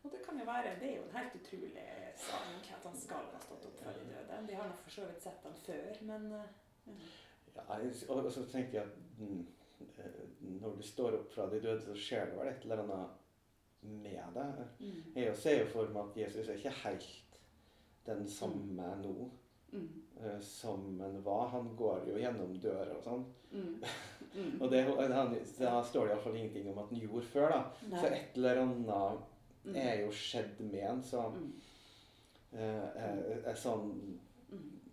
og 0.04 0.12
det 0.12 0.20
kan 0.26 0.40
jo 0.40 0.46
være, 0.48 0.76
det 0.82 0.90
er 0.90 0.96
jo 0.98 1.08
en 1.08 1.18
helt 1.18 1.40
utrolig 1.40 1.88
sak 2.18 2.70
at 2.76 2.86
han 2.90 2.96
skal 2.98 3.32
ha 3.34 3.42
stått 3.42 3.66
opp 3.70 3.80
fra 3.80 3.96
de 3.96 4.06
døde. 4.10 4.44
De 4.48 4.60
har 4.60 4.70
nå 4.70 4.78
for 4.84 4.94
så 4.98 5.08
vidt 5.10 5.26
sett 5.26 5.48
han 5.48 5.58
før, 5.66 6.04
men 6.10 6.30
uh, 6.34 7.10
Ja, 7.56 7.82
og 8.10 8.32
så 8.32 8.46
tenker 8.50 8.80
jeg 8.80 8.88
at 8.88 9.20
mm, 9.20 9.42
Eh, 9.98 10.22
når 10.62 10.76
du 10.76 10.84
står 10.84 11.18
opp 11.20 11.34
fra 11.34 11.48
de 11.50 11.60
døde, 11.62 11.82
så 11.82 11.96
skjer 11.98 12.32
det 12.32 12.38
vel 12.40 12.52
et 12.52 12.66
eller 12.66 12.84
annet 12.84 13.20
med 13.82 14.36
deg. 14.36 14.64
Mm. 14.80 14.98
Jeg 15.16 15.38
ser 15.38 15.62
jo 15.64 15.70
for 15.74 15.94
meg 15.94 16.10
at 16.10 16.20
Jesus 16.24 16.50
er 16.50 16.60
ikke 16.60 16.76
helt 16.84 17.40
den 18.06 18.28
samme 18.30 18.88
mm. 18.96 19.02
nå 19.04 19.30
mm. 19.74 19.88
uh, 20.22 20.40
som 20.46 20.86
han 21.02 21.20
var. 21.26 21.50
Han 21.56 21.74
går 21.78 22.08
jo 22.12 22.20
gjennom 22.22 22.54
døra 22.62 22.98
og 22.98 23.04
sånn. 23.06 23.26
Mm. 23.52 23.74
mm. 24.38 24.56
og 24.60 24.72
det, 24.74 24.84
han, 25.14 25.36
da 25.60 25.76
står 25.86 26.08
det 26.08 26.16
iallfall 26.16 26.40
ingenting 26.40 26.72
om 26.72 26.82
at 26.84 26.94
han 26.94 27.04
gjorde 27.06 27.34
før. 27.34 27.56
da. 27.56 27.62
Nei. 27.94 28.02
Så 28.02 28.12
et 28.12 28.40
eller 28.40 28.64
annet 28.66 28.86
mm. 28.86 29.28
Er 29.76 30.02
jo 30.02 30.12
skjedd 30.15 30.60
med 30.65 30.84
en, 30.89 31.04
Så 31.04 31.21
eh, 32.54 32.86
er, 33.06 33.24
er 33.45 33.58
sånn 33.58 33.91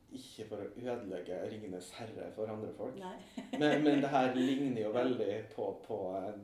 ikke 0.09 0.47
for 0.49 0.63
å 0.65 0.69
ødelegge 0.81 1.37
'Ringenes 1.45 1.91
herre' 1.99 2.31
for 2.33 2.49
andre 2.49 2.71
folk. 2.77 2.97
men, 3.61 3.83
men, 3.85 4.01
det 4.01 4.13
her 4.13 4.33
ligner 4.35 4.83
jo 4.87 4.93
veldig 4.95 5.35
på, 5.53 5.69
på 5.85 5.99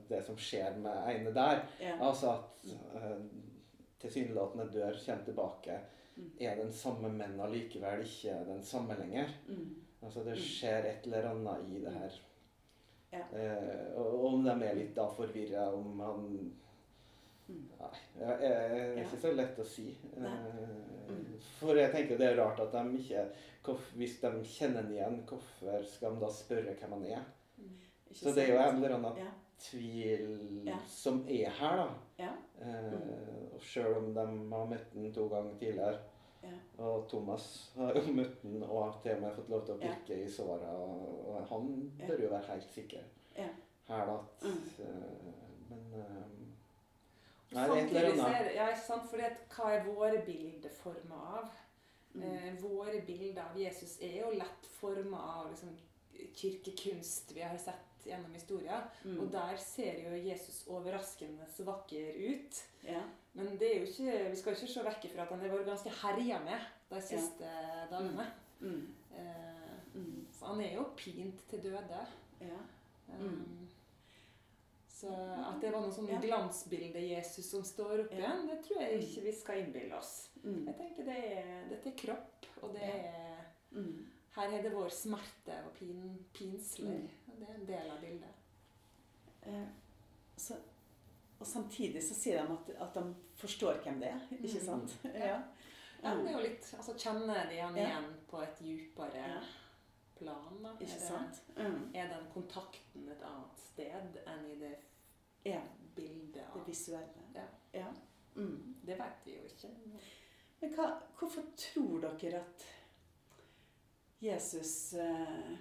det 0.08 0.20
som 0.26 0.36
skjer 0.36 0.76
med 0.84 1.08
ene 1.14 1.32
der. 1.34 1.62
Ja. 1.80 1.96
Altså 2.04 2.34
at 2.34 2.68
eh, 2.68 3.16
tilsynelatende 4.04 4.68
dør, 4.72 4.98
kommer 5.06 5.24
tilbake, 5.24 5.78
mm. 6.16 6.28
er 6.40 6.60
den 6.60 6.72
samme, 6.72 7.08
men 7.08 7.40
allikevel 7.40 8.04
ikke 8.04 8.36
den 8.50 8.62
samme 8.62 8.98
lenger. 9.00 9.32
Mm. 9.48 9.72
Altså 10.02 10.26
det 10.26 10.36
mm. 10.36 10.44
skjer 10.44 10.90
et 10.90 11.08
eller 11.08 11.30
annet 11.32 11.72
i 11.72 11.80
det 11.86 11.94
her. 11.96 12.20
Ja. 13.14 13.24
Eh, 13.38 13.96
og 13.96 14.24
om 14.28 14.44
de 14.44 14.54
er 14.66 14.76
litt 14.76 14.94
da 14.96 15.06
forvirra, 15.08 15.70
om 15.72 16.04
han 16.04 16.28
mm. 16.28 16.52
Nei, 17.48 17.94
det 18.16 18.50
er 18.50 19.00
ikke 19.02 19.20
så 19.20 19.32
lett 19.36 19.58
å 19.60 19.66
si. 19.68 19.90
Uh, 20.16 21.34
for 21.58 21.76
jeg 21.76 21.92
tenker 21.92 22.20
det 22.20 22.30
er 22.30 22.38
rart 22.40 22.62
at 22.64 22.72
de 22.72 23.00
ikke 23.02 23.24
hvis 23.96 24.18
de 24.20 24.30
kjenner 24.48 24.82
han 24.82 24.92
igjen, 24.92 25.16
hvorfor 25.28 25.84
skal 25.88 26.16
de 26.16 26.24
da 26.24 26.30
spørre 26.32 26.74
hvem 26.80 26.94
han 26.98 27.06
er? 27.18 27.26
Mm. 27.56 27.74
Så 28.12 28.34
det 28.36 28.44
er 28.44 28.52
jo 28.52 28.60
en 28.60 28.80
eller 28.80 28.96
annen 28.98 29.32
tvil 29.64 30.70
som 30.90 31.22
er 31.30 31.52
her, 31.58 31.80
da. 31.80 31.86
Eh, 32.60 33.54
og 33.54 33.62
Sjøl 33.64 33.96
om 34.00 34.10
de 34.16 34.26
har 34.26 34.68
møtt 34.68 34.92
den 34.92 35.12
to 35.14 35.28
ganger 35.32 35.56
tidligere. 35.60 36.02
Og 36.84 37.06
Thomas 37.08 37.46
har 37.78 37.96
jo 37.96 38.12
møtt 38.12 38.42
den 38.42 38.62
og 38.66 38.82
har 38.82 38.96
til 39.00 39.14
og 39.16 39.22
med 39.22 39.36
fått 39.38 39.52
lov 39.52 39.62
til 39.64 39.76
å 39.76 39.80
pirke 39.80 40.18
i 40.20 40.28
såra. 40.28 40.74
Og, 40.76 41.38
han 41.48 41.70
bør 42.02 42.26
jo 42.26 42.32
være 42.34 42.50
helt 42.50 42.74
sikker 42.74 43.06
her, 43.88 44.10
da. 44.10 44.18
Mm. 44.44 44.60
uh, 44.80 45.54
men 45.70 46.43
Nei. 47.54 48.54
Ja, 48.56 48.68
ikke 48.72 48.82
sant? 48.86 49.08
Fordi 49.10 49.26
at, 49.28 49.42
hva 49.54 49.70
er 49.74 49.86
våre 49.86 50.20
bilder 50.26 50.74
forma 50.74 51.20
av? 51.38 51.50
Mm. 52.14 52.22
Eh, 52.28 52.52
våre 52.62 53.00
bilder 53.06 53.42
av 53.48 53.58
Jesus 53.58 53.96
er 54.02 54.20
jo 54.20 54.30
lett 54.34 54.68
forma 54.76 55.18
av 55.18 55.50
liksom, 55.50 55.74
kirkekunst 56.34 57.34
vi 57.34 57.42
har 57.42 57.56
sett 57.58 58.06
gjennom 58.06 58.34
historien. 58.36 58.88
Mm. 59.04 59.18
Og 59.20 59.30
der 59.32 59.56
ser 59.60 60.00
jo 60.04 60.16
Jesus 60.18 60.64
overraskende 60.70 61.46
så 61.56 61.66
vakker 61.66 62.18
ut. 62.18 62.62
Ja. 62.84 63.02
Men 63.34 63.56
det 63.58 63.70
er 63.70 63.80
jo 63.80 63.90
ikke, 63.90 64.18
vi 64.30 64.38
skal 64.38 64.56
ikke 64.56 64.70
se 64.70 64.84
vekk 64.86 65.08
fra 65.14 65.24
at 65.24 65.32
han 65.34 65.42
har 65.42 65.54
vært 65.54 65.70
ganske 65.72 65.94
herja 66.02 66.40
med 66.44 66.68
de 66.92 67.00
siste 67.02 67.48
ja. 67.48 67.86
dagene. 67.90 68.28
Mm. 68.60 68.68
mm. 68.68 68.84
Eh, 69.14 69.72
mm. 69.94 70.26
så 70.34 70.52
han 70.52 70.62
er 70.62 70.76
jo 70.76 70.88
pint 70.98 71.46
til 71.50 71.64
døde. 71.64 72.04
Ja. 72.42 72.60
Um, 73.08 73.68
at 75.10 75.60
det 75.60 75.70
var 75.72 75.82
noe 75.84 75.92
sånn 75.94 76.08
glansbilde 76.22 77.02
Jesus 77.02 77.50
som 77.50 77.64
står 77.66 78.06
oppe 78.06 78.18
igjen, 78.18 78.46
det 78.48 78.58
tror 78.64 78.82
jeg 78.82 79.00
ikke 79.04 79.24
vi 79.26 79.34
skal 79.36 79.60
innbille 79.62 79.98
oss. 79.98 80.12
Mm. 80.44 80.64
Jeg 80.68 80.76
tenker 80.80 81.08
det 81.08 81.16
er, 81.28 81.50
Dette 81.70 81.90
er 81.90 81.96
kropp, 81.98 82.48
og 82.62 82.76
det 82.76 82.90
er 82.90 83.42
mm. 83.74 83.96
Her 84.34 84.50
er 84.50 84.64
det 84.64 84.72
vår 84.74 84.88
smerte 84.90 85.56
og 85.62 85.74
pin, 85.76 86.06
pinsler. 86.34 87.04
Mm. 87.04 87.28
Og 87.30 87.36
det 87.38 87.48
er 87.48 87.58
en 87.58 87.68
del 87.68 87.90
av 87.92 88.00
bildet. 88.02 88.40
Eh, 89.46 89.68
så, 90.36 90.56
og 91.38 91.46
samtidig 91.46 92.02
så 92.02 92.16
sier 92.18 92.40
de 92.40 92.56
at, 92.56 92.72
at, 92.82 92.96
de 92.98 93.36
forstår 93.38 93.78
hvem 93.84 94.00
det 94.02 94.10
er, 94.10 94.24
ikke 94.40 94.62
mm. 94.62 94.64
sant? 94.66 94.96
Ja. 95.04 95.36
ja. 96.02 96.14
det 96.18 96.32
er 96.32 96.34
jo 96.34 96.42
litt 96.42 96.72
altså 96.76 96.96
Kjenner 96.98 97.46
de 97.50 97.60
han 97.60 97.78
igjen 97.78 98.08
på 98.30 98.40
et 98.42 98.64
djupere 98.64 99.22
ja. 99.22 99.38
plan? 100.18 100.58
da? 100.64 100.74
Ikke 100.80 100.98
er, 100.98 101.06
sant? 101.06 101.40
Mm. 101.54 101.78
er 101.94 102.10
den 102.16 102.26
kontakten 102.34 103.06
et 103.14 103.22
annet 103.28 103.62
sted 103.68 104.18
enn 104.26 104.50
i 104.50 104.58
det 104.64 104.74
Ja. 105.44 105.60
bildet 105.96 106.54
Det 106.54 106.62
visuelle. 106.66 107.22
Ja. 107.34 107.46
ja. 107.72 107.92
Mm. 108.36 108.74
Det 108.82 108.98
vet 108.98 109.24
vi 109.26 109.36
jo 109.36 109.44
ikke. 109.44 109.68
Men 110.60 110.74
hva, 110.74 110.86
hvorfor 111.18 111.42
tror 111.60 112.00
dere 112.00 112.40
at 112.40 112.64
Jesus 114.24 114.94
eh, 114.94 115.54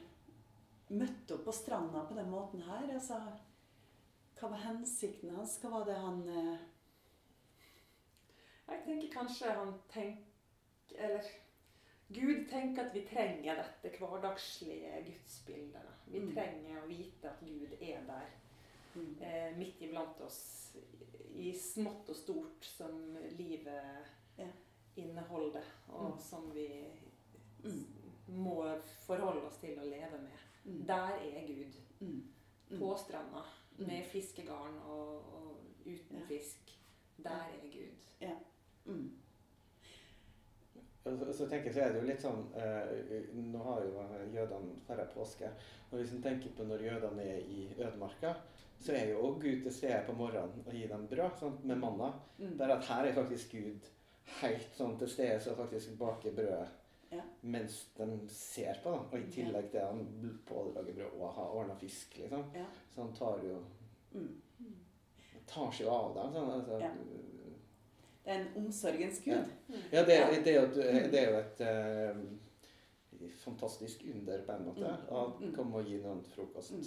møtte 0.94 1.36
opp 1.36 1.44
på 1.46 1.52
stranda 1.56 2.06
på 2.08 2.16
den 2.18 2.30
måten 2.32 2.62
her? 2.66 2.88
Altså, 2.94 3.18
hva 4.40 4.50
var 4.54 4.64
hensikten 4.64 5.36
hans? 5.36 5.58
Hva 5.62 5.70
var 5.78 5.86
det 5.90 5.98
han 6.00 6.22
eh, 6.30 6.64
Jeg 8.70 8.84
tenker 8.86 9.12
kanskje 9.14 9.52
han 9.58 9.74
tenker 9.92 10.30
Eller 10.96 11.28
Gud 12.14 12.48
tenker 12.50 12.86
at 12.88 12.94
vi 12.96 13.02
trenger 13.10 13.58
dette 13.58 13.98
hverdagslige 13.98 15.00
gudsbildet. 15.08 15.94
Vi 16.06 16.20
Mm. 16.20 16.34
trenger 16.36 16.82
å 16.84 16.88
vite 16.88 17.30
at 17.32 17.40
Gud 17.42 17.72
er 17.82 18.04
der 18.06 18.28
eh, 19.22 19.58
midt 19.58 19.82
iblant 19.82 20.22
oss 20.22 20.76
i 21.36 21.54
smått 21.58 22.10
og 22.10 22.16
stort 22.16 22.66
som 22.66 23.18
livet 23.38 24.06
Ja. 24.38 24.48
inneholder, 24.96 25.64
og 25.90 26.12
Mm. 26.12 26.20
som 26.20 26.52
vi 26.54 26.68
Mm. 27.64 27.86
må 28.28 28.80
forholde 29.06 29.42
oss 29.48 29.58
til 29.58 29.78
å 29.80 29.84
leve 29.86 30.18
med. 30.22 30.40
mm, 30.66 30.86
Der 30.88 31.14
er 31.20 31.48
Gud. 31.48 31.74
mm, 32.00 32.24
mm, 32.70 32.80
På 32.80 32.96
stranda. 32.98 33.44
Mm. 33.78 33.88
Med 33.88 34.04
fiskegarn 34.06 34.78
og, 34.86 35.34
og 35.34 35.58
uten 35.86 36.18
Ja. 36.20 36.26
fisk. 36.28 36.80
Der 37.24 37.30
er 37.32 37.72
Gud. 37.72 38.30
mm, 38.86 39.12
så, 41.04 41.34
så 41.34 41.48
tenker 41.50 41.66
jeg 41.66 41.74
så 41.74 41.82
er 41.82 41.92
det 41.94 42.02
jo 42.02 42.08
litt 42.08 42.22
sånn 42.24 42.44
eh, 42.56 43.26
Nå 43.34 43.64
har 43.64 43.82
jo 43.84 44.04
jødene 44.34 44.78
færre 44.88 45.06
påske. 45.14 45.50
Og 45.92 46.00
hvis 46.00 46.14
en 46.16 46.22
tenker 46.24 46.50
på 46.58 46.64
når 46.64 46.78
jødene 46.86 47.24
er 47.24 47.38
i 47.40 47.74
ødemarka, 47.78 48.34
så 48.84 48.94
er 48.94 49.10
jo 49.14 49.34
Gud 49.40 49.64
til 49.64 49.74
stede 49.74 50.04
på 50.08 50.14
morgenen 50.18 50.64
og 50.66 50.74
gir 50.76 50.88
dem 50.92 51.08
brød 51.08 51.38
sånn, 51.40 51.58
med 51.64 51.78
manna. 51.80 52.12
mm. 52.38 52.58
Det 52.58 52.66
er 52.66 52.74
at 52.76 52.86
her 52.90 53.06
er 53.10 53.14
faktisk 53.18 53.52
Gud 53.56 53.90
helt 54.42 54.76
sånn 54.78 54.98
til 55.00 55.10
stede, 55.12 55.40
som 55.44 55.56
faktisk 55.60 55.98
baker 56.00 56.36
brødet 56.36 56.68
Ja. 57.14 57.22
mens 57.42 57.90
de 57.98 58.08
ser 58.30 58.80
på. 58.84 58.92
da. 58.92 58.98
Og 59.12 59.20
i 59.20 59.32
tillegg 59.32 59.70
til 59.72 59.78
at 59.78 59.88
han 59.92 60.40
pålager 60.48 60.94
brød 60.94 61.20
og 61.20 61.34
har 61.34 61.52
ordna 61.60 61.76
fisk, 61.80 62.18
liksom. 62.18 62.44
Ja. 62.56 62.66
Så 62.96 63.02
han 63.02 63.14
tar 63.14 63.40
jo 63.44 63.60
Mm. 64.14 64.42
tar 65.48 65.72
seg 65.72 65.86
jo 65.86 65.92
av 65.92 66.14
dem. 66.16 66.34
Sånn, 66.34 66.52
altså, 66.52 66.80
Ja. 66.82 66.92
Det 68.26 68.32
er 68.32 68.40
en 68.40 68.66
omsorgens 68.66 69.20
gud. 69.20 69.46
Ja, 69.92 70.04
det, 70.06 70.44
det, 70.46 70.54
er 71.20 71.32
jo 71.32 71.38
et, 71.40 71.62
eh, 71.62 72.16
fantastisk 73.44 74.04
under, 74.14 74.42
på 74.46 74.52
en 74.52 74.66
måte. 74.66 74.80
Mm, 74.88 75.10
Å 75.10 75.24
mm. 75.42 75.56
komme 75.56 75.76
og 75.82 75.86
gi 75.86 75.98
noen 75.98 76.24
frokost. 76.24 76.72
Mm. 76.72 76.84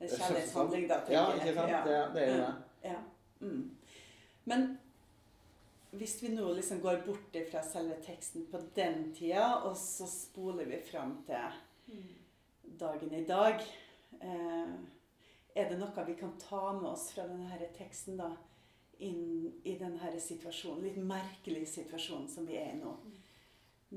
Er 0.00 0.08
kjærlighetshandling, 0.08 0.86
da. 0.88 1.00
tenker 1.04 1.12
Ja, 1.12 1.24
ikke 1.36 1.54
sant? 1.54 1.70
Ja. 1.70 1.80
Det, 1.84 1.98
det 2.14 2.22
er 2.22 2.30
jo 2.30 2.44
det. 2.44 2.54
Ja. 2.84 3.00
Mm. 3.40 3.76
Men 4.44 4.78
hvis 5.90 6.22
vi 6.22 6.30
nå 6.32 6.52
liksom 6.54 6.80
går 6.80 7.02
bort 7.06 7.36
fra 7.50 7.62
selve 7.66 7.96
teksten 8.04 8.46
på 8.50 8.60
den 8.76 9.10
tida, 9.14 9.60
og 9.66 9.76
så 9.76 10.06
spoler 10.08 10.68
vi 10.70 10.78
fram 10.86 11.18
til 11.26 12.00
dagen 12.80 13.14
i 13.14 13.24
dag 13.26 13.60
eh, 14.22 14.74
Er 15.54 15.68
det 15.68 15.78
noe 15.80 16.04
vi 16.06 16.14
kan 16.14 16.36
ta 16.38 16.72
med 16.72 16.92
oss 16.92 17.10
fra 17.14 17.26
denne 17.26 17.70
teksten 17.76 18.20
da, 18.20 18.30
inn 19.02 19.50
i 19.66 19.74
denne 19.80 20.12
situasjonen, 20.20 20.84
litt 20.84 21.00
merkelige 21.02 21.66
situasjonen 21.66 22.28
som 22.30 22.46
vi 22.46 22.56
er 22.60 22.76
i 22.76 22.78
nå? 22.78 22.92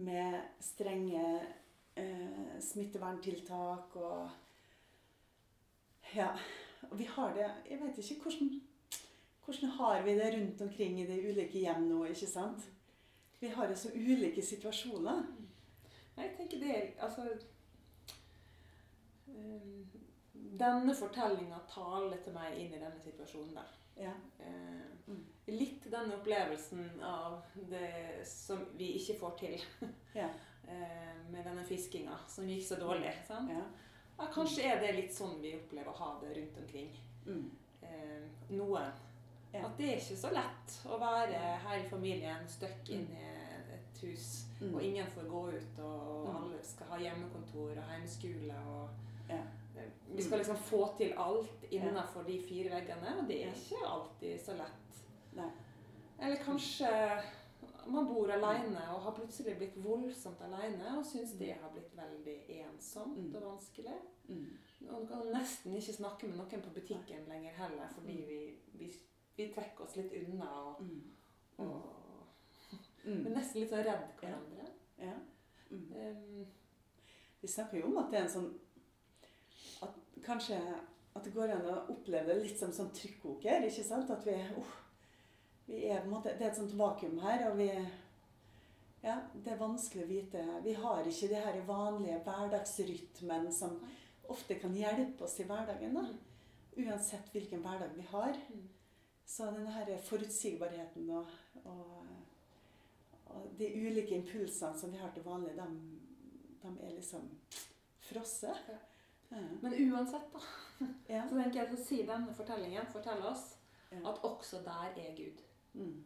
Med 0.02 0.40
strenge 0.64 1.24
eh, 1.94 2.56
smitteverntiltak 2.60 3.94
og 4.02 4.43
Ja. 6.16 6.30
Og 6.90 7.00
vi 7.00 7.08
har 7.10 7.34
det 7.34 7.48
Jeg 7.70 7.80
vet 7.82 7.98
ikke 7.98 8.22
hvordan 8.28 8.62
hvordan 9.46 9.70
har 9.70 10.02
vi 10.04 10.14
det 10.16 10.34
rundt 10.34 10.62
omkring 10.62 11.02
i 11.02 11.06
de 11.06 11.18
ulike 11.30 11.60
hjem 11.60 11.82
nå, 11.90 12.06
ikke 12.06 12.28
sant? 12.28 12.64
Vi 13.42 13.48
har 13.52 13.68
jo 13.68 13.76
så 13.76 13.90
ulike 13.92 14.42
situasjoner. 14.42 15.26
Nei, 16.16 16.24
Jeg 16.24 16.36
tenker 16.38 16.60
det 16.60 16.76
er 16.78 17.04
Altså 17.04 17.26
um, 19.28 19.86
Denne 20.60 20.96
fortellinga 20.96 21.60
taler 21.68 22.22
til 22.24 22.36
meg 22.38 22.56
inn 22.60 22.74
i 22.74 22.80
denne 22.80 23.02
situasjonen 23.04 23.56
der. 23.58 23.74
Ja. 23.98 24.14
Eh, 24.40 24.90
Mm. 25.08 25.26
litt 25.48 25.84
den 25.92 26.12
opplevelsen 26.16 27.02
av 27.04 27.42
det 27.70 28.24
som 28.28 28.62
vi 28.78 28.94
ikke 28.98 29.20
får 29.20 29.34
til 29.40 29.62
Ja. 30.16 30.30
eh, 30.70 31.18
med 31.30 31.44
denne 31.44 31.66
fiskinga 31.68 32.16
som 32.28 32.48
gikk 32.48 32.64
så 32.64 32.76
dårlig. 32.80 33.12
Sant? 33.28 33.52
ja. 33.52 33.66
Ja, 34.18 34.28
kanskje 34.34 34.64
er 34.64 34.80
det 34.80 34.96
litt 34.96 35.12
sånn 35.14 35.40
vi 35.42 35.56
opplever 35.58 35.90
å 35.92 35.98
ha 35.98 36.20
det 36.22 36.34
rundt 36.38 36.58
omkring. 36.62 36.90
Mm. 37.26 37.52
Eh, 37.82 38.28
noen. 38.50 38.92
Ja. 39.54 39.66
At 39.68 39.78
det 39.78 39.90
er 39.90 39.98
ikke 40.02 40.18
så 40.18 40.32
lett 40.34 40.78
å 40.90 40.98
være 41.00 41.40
her 41.66 41.80
i 41.80 41.90
familien 41.90 42.48
støkk 42.50 42.90
inn 42.90 43.08
i 43.14 43.26
et 43.76 44.00
hus, 44.02 44.46
Mm. 44.62 44.76
og 44.76 44.82
ingen 44.84 45.08
får 45.08 45.24
gå 45.30 45.42
ut, 45.54 45.80
og 45.80 46.28
Mm. 46.30 46.36
alle 46.36 46.64
skal 46.64 46.88
ha 46.88 46.98
hjemmekontor 46.98 47.72
og 47.78 47.90
hjemmeskole. 47.92 48.56
og 48.68 48.90
Ja. 49.30 49.36
eh, 49.78 49.90
Vi 50.16 50.22
skal 50.22 50.38
liksom 50.40 50.58
få 50.58 50.98
til 50.98 51.14
alt 51.18 51.64
innenfor 51.72 52.24
de 52.26 52.40
fire 52.42 52.70
veggene, 52.70 53.20
og 53.20 53.28
det 53.28 53.44
er 53.48 53.52
ikke 53.54 53.86
alltid 53.86 54.40
så 54.42 54.54
lett. 54.58 55.04
Nei. 55.36 55.50
Eller 56.20 56.36
kanskje 56.38 57.24
man 57.88 58.08
bor 58.08 58.32
alene 58.32 58.82
og 58.94 59.02
har 59.02 59.16
plutselig 59.18 59.58
blitt 59.58 59.76
voldsomt 59.84 60.42
alene 60.42 60.98
og 60.98 61.06
syns 61.06 61.34
det 61.40 61.54
har 61.62 61.70
blitt 61.74 61.96
veldig 61.98 62.38
ensomt 62.64 63.18
Mm. 63.18 63.36
og 63.36 63.42
vanskelig. 63.42 63.98
Mm. 64.30 64.58
Og 64.90 65.08
kan 65.08 65.26
nesten 65.34 65.76
ikke 65.76 65.94
snakke 65.94 66.28
med 66.28 66.38
noen 66.38 66.62
på 66.62 66.74
butikken 66.74 67.26
lenger 67.28 67.52
heller, 67.58 67.88
fordi 67.96 68.18
vi, 68.28 68.40
vi, 68.74 68.92
vi 69.38 69.48
trekker 69.54 69.84
oss 69.84 69.96
litt 69.96 70.14
unna 70.14 70.50
og, 70.64 70.82
Mm. 70.82 71.04
og 71.58 72.00
Vi 73.04 73.12
er 73.12 73.16
Mm. 73.30 73.34
nesten 73.36 73.60
litt 73.62 73.70
sånn 73.70 73.84
redd 73.84 74.06
hverandre. 74.20 74.68
Ja. 75.00 75.14
Mm. 75.72 75.92
Um, 75.96 76.46
Vi 77.42 77.48
snakker 77.48 77.78
jo 77.80 77.86
om 77.88 77.98
at 77.98 78.12
det 78.12 78.20
er 78.20 78.24
en 78.24 78.30
sånn 78.30 78.54
at 79.84 79.90
Kanskje 80.24 80.58
at 81.16 81.24
det 81.26 81.34
går 81.34 81.52
an 81.52 81.66
å 81.68 81.90
oppleve 81.92 82.26
det 82.34 82.44
litt 82.44 82.58
som 82.60 82.72
sånn 82.72 82.90
trykkoker. 82.96 83.66
ikke 83.68 83.84
sant? 83.84 84.10
At 84.10 84.24
vi, 84.26 84.32
uff, 84.58 84.83
vi 85.66 85.86
er 85.90 86.06
måte, 86.10 86.34
Det 86.38 86.46
er 86.46 86.52
et 86.52 86.58
sånt 86.58 86.76
vakuum 86.78 87.20
her, 87.24 87.50
og 87.52 87.58
vi 87.58 87.70
Ja, 89.04 89.18
det 89.36 89.52
er 89.52 89.58
vanskelig 89.60 90.04
å 90.06 90.08
vite. 90.08 90.44
Vi 90.64 90.74
har 90.80 91.04
ikke 91.04 91.28
de 91.28 91.36
her 91.36 91.58
vanlige 91.68 92.22
hverdagsrytmen 92.24 93.50
som 93.52 93.74
ofte 94.32 94.56
kan 94.56 94.74
hjelpe 94.76 95.26
oss 95.26 95.40
i 95.40 95.44
hverdagen. 95.44 95.94
da. 95.94 96.06
Uansett 96.78 97.28
hvilken 97.34 97.62
hverdag 97.66 97.92
vi 97.98 98.06
har. 98.14 98.38
Så 99.26 99.46
denne 99.52 99.72
her 99.72 99.98
forutsigbarheten 100.08 101.10
og, 101.10 101.28
og, 101.66 102.08
og 103.28 103.52
de 103.60 103.68
ulike 103.76 104.16
impulsene 104.16 104.80
som 104.80 104.92
vi 104.92 104.98
har 104.98 105.12
til 105.12 105.24
vanlig, 105.28 105.54
de, 105.58 105.68
de 106.64 106.74
er 106.88 106.96
liksom 106.96 107.28
frosset. 108.08 108.56
Ja. 109.32 109.42
Men 109.62 109.74
uansett, 109.92 110.32
da, 110.34 110.40
Ja. 111.10 111.28
så 111.28 111.36
tenker 111.36 111.60
jeg 111.60 111.70
så 111.72 111.76
å 111.82 111.86
si 111.86 112.04
denne 112.08 112.34
fortellingen 112.34 112.88
forteller 112.94 113.32
oss 113.32 113.56
at 113.92 114.24
også 114.24 114.64
der 114.64 114.96
er 114.98 115.16
Gud. 115.18 115.42
Mm. 115.74 116.04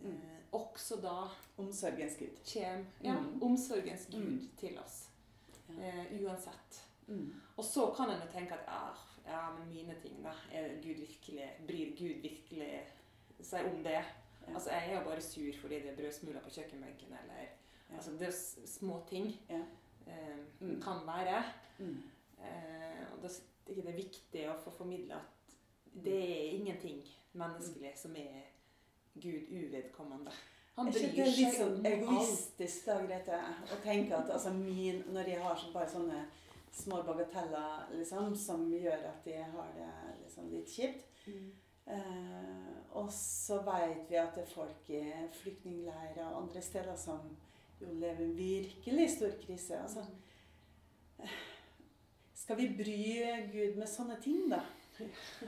Mm. 0.00 0.10
Eh, 0.10 0.38
også 0.52 1.00
da 1.02 1.28
Omsorgens 1.58 2.16
gud. 2.18 2.36
Kjem, 2.44 2.86
ja, 3.04 3.14
Mm. 3.20 3.42
omsorgens 3.42 4.06
Gud 4.10 4.48
til 4.56 4.78
oss. 4.78 5.08
Eh, 5.70 6.22
uansett. 6.22 6.84
Mm. 7.06 7.32
Og 7.56 7.64
så 7.64 7.90
kan 7.96 8.10
en 8.10 8.20
jo 8.20 8.32
tenke 8.32 8.54
at 8.54 8.64
ja, 8.68 8.94
ja, 9.26 9.50
men 9.58 9.68
mine 9.68 9.94
ting, 10.02 10.22
da. 10.24 10.32
Gud 10.82 10.94
virkelig, 11.02 11.50
bryr 11.66 11.90
Gud 11.98 12.22
virkelig 12.22 12.86
seg 13.42 13.66
om 13.66 13.82
det? 13.84 13.90
Ja. 13.92 14.54
Altså, 14.54 14.70
jeg 14.70 14.90
er 14.92 14.98
jo 14.98 15.04
bare 15.04 15.20
sur 15.20 15.52
fordi 15.60 15.74
det 15.82 15.90
er 15.90 15.96
brødsmuler 15.96 16.40
på 16.40 16.50
kjøkkenbenken, 16.50 17.12
eller 17.22 17.34
Ja. 17.90 17.94
Altså, 17.96 18.10
det 18.12 18.28
er 18.28 18.66
små 18.66 19.02
ting. 19.08 19.32
Ja. 19.48 19.60
Eh, 20.06 20.38
Mm. 20.60 20.82
kan 20.82 21.06
være. 21.06 21.42
Mm. 21.78 22.02
Eh, 22.40 23.12
og 23.12 23.22
da 23.22 23.28
er 23.68 23.82
det 23.82 23.96
viktig 23.96 24.48
å 24.48 24.56
få 24.64 24.70
formidle 24.70 25.14
at 25.14 25.54
det 26.04 26.14
er 26.30 26.50
ingenting 26.58 27.02
menneskelig 27.34 27.92
som 27.96 28.16
er 28.16 28.42
Gud 29.22 29.50
uvedkommende. 29.50 30.32
Han 30.78 30.90
bryr 30.92 31.10
det 31.16 31.24
litt 31.26 31.36
seg 31.36 31.56
sånn 31.58 31.86
egoistisk, 31.90 32.84
da, 32.86 33.00
Grete? 33.02 33.38
Å 33.74 33.78
tenke 33.82 34.14
at 34.14 34.30
altså, 34.30 34.52
min, 34.54 35.00
når 35.14 35.32
jeg 35.32 35.40
har 35.42 35.64
bare 35.74 35.90
sånne 35.90 36.20
små 36.78 37.00
bagateller 37.02 37.88
liksom, 37.98 38.36
som 38.38 38.68
gjør 38.70 39.08
at 39.08 39.26
jeg 39.26 39.48
har 39.54 39.72
det 39.74 39.88
liksom, 40.24 40.50
litt 40.54 40.68
kjipt 40.70 41.04
Mm. 41.28 41.48
eh, 41.86 42.76
Og 42.96 43.10
så 43.12 43.58
vet 43.66 44.06
vi 44.08 44.16
at 44.16 44.34
det 44.34 44.42
er 44.46 44.52
folk 44.54 44.86
i 44.88 45.02
flyktningleirer 45.42 46.22
og 46.30 46.38
andre 46.44 46.62
steder 46.62 46.96
som 46.96 47.18
jo 47.80 47.90
lever 48.00 48.30
virkelig 48.38 49.10
stor 49.16 49.34
krise. 49.42 49.76
Altså, 49.82 50.06
skal 52.34 52.56
vi 52.56 52.68
bry 52.78 52.96
Gud 53.52 53.76
med 53.76 53.88
sånne 53.90 54.16
ting, 54.24 54.48
da? 54.50 54.62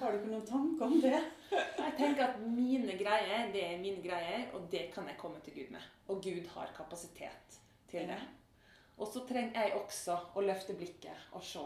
Har 0.01 0.13
du 0.13 0.19
ikke 0.19 0.31
noen 0.31 0.47
tanke 0.47 0.87
om 0.87 0.97
det? 1.03 1.21
Jeg 1.81 1.95
tenker 1.99 2.27
at 2.29 2.43
mine 2.43 2.97
greier, 3.01 3.49
det 3.55 3.65
er 3.67 3.81
mine 3.83 4.03
greier, 4.05 4.47
og 4.55 4.69
det 4.73 4.87
kan 4.95 5.09
jeg 5.11 5.19
komme 5.19 5.41
til 5.45 5.57
Gud 5.57 5.73
med. 5.75 5.87
Og 6.09 6.21
Gud 6.23 6.47
har 6.55 6.71
kapasitet 6.77 7.59
til 7.91 8.07
det. 8.09 8.21
Og 9.01 9.09
så 9.11 9.25
trenger 9.27 9.65
jeg 9.65 9.79
også 9.81 10.17
å 10.37 10.45
løfte 10.45 10.77
blikket 10.79 11.31
og 11.35 11.43
se 11.45 11.65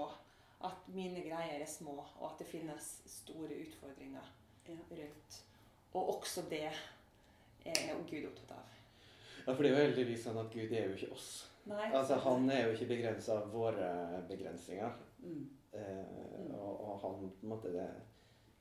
at 0.65 0.87
mine 0.95 1.21
greier 1.27 1.61
er 1.61 1.69
små, 1.69 1.97
og 2.21 2.29
at 2.31 2.41
det 2.41 2.49
finnes 2.49 2.91
store 3.11 3.59
utfordringer 3.67 4.31
rundt. 4.71 5.41
Og 5.93 6.15
også 6.17 6.47
det 6.51 6.69
er 6.71 7.83
jo 7.91 7.99
Gud 8.09 8.31
opptatt 8.31 8.55
av. 8.57 8.71
Ja, 9.45 9.53
for 9.53 9.61
det 9.61 9.71
er 9.71 9.75
jo 9.75 9.89
heldigvis 9.91 10.25
sånn 10.25 10.41
at 10.41 10.55
Gud 10.55 10.73
er 10.73 10.89
jo 10.89 10.97
ikke 10.97 11.13
oss. 11.13 11.29
Nei. 11.69 11.91
Altså, 11.93 12.17
Han 12.25 12.49
er 12.53 12.67
jo 12.67 12.77
ikke 12.77 12.91
begrensa 12.95 13.39
av 13.41 13.53
våre 13.53 13.91
begrensninger. 14.29 14.97
Mm. 15.25 15.45
Eh, 15.75 16.55
og, 16.55 16.81
og 16.81 17.01
han 17.03 17.31
på 17.41 17.47
en 17.47 17.49
måte 17.55 17.73
det, 17.75 17.89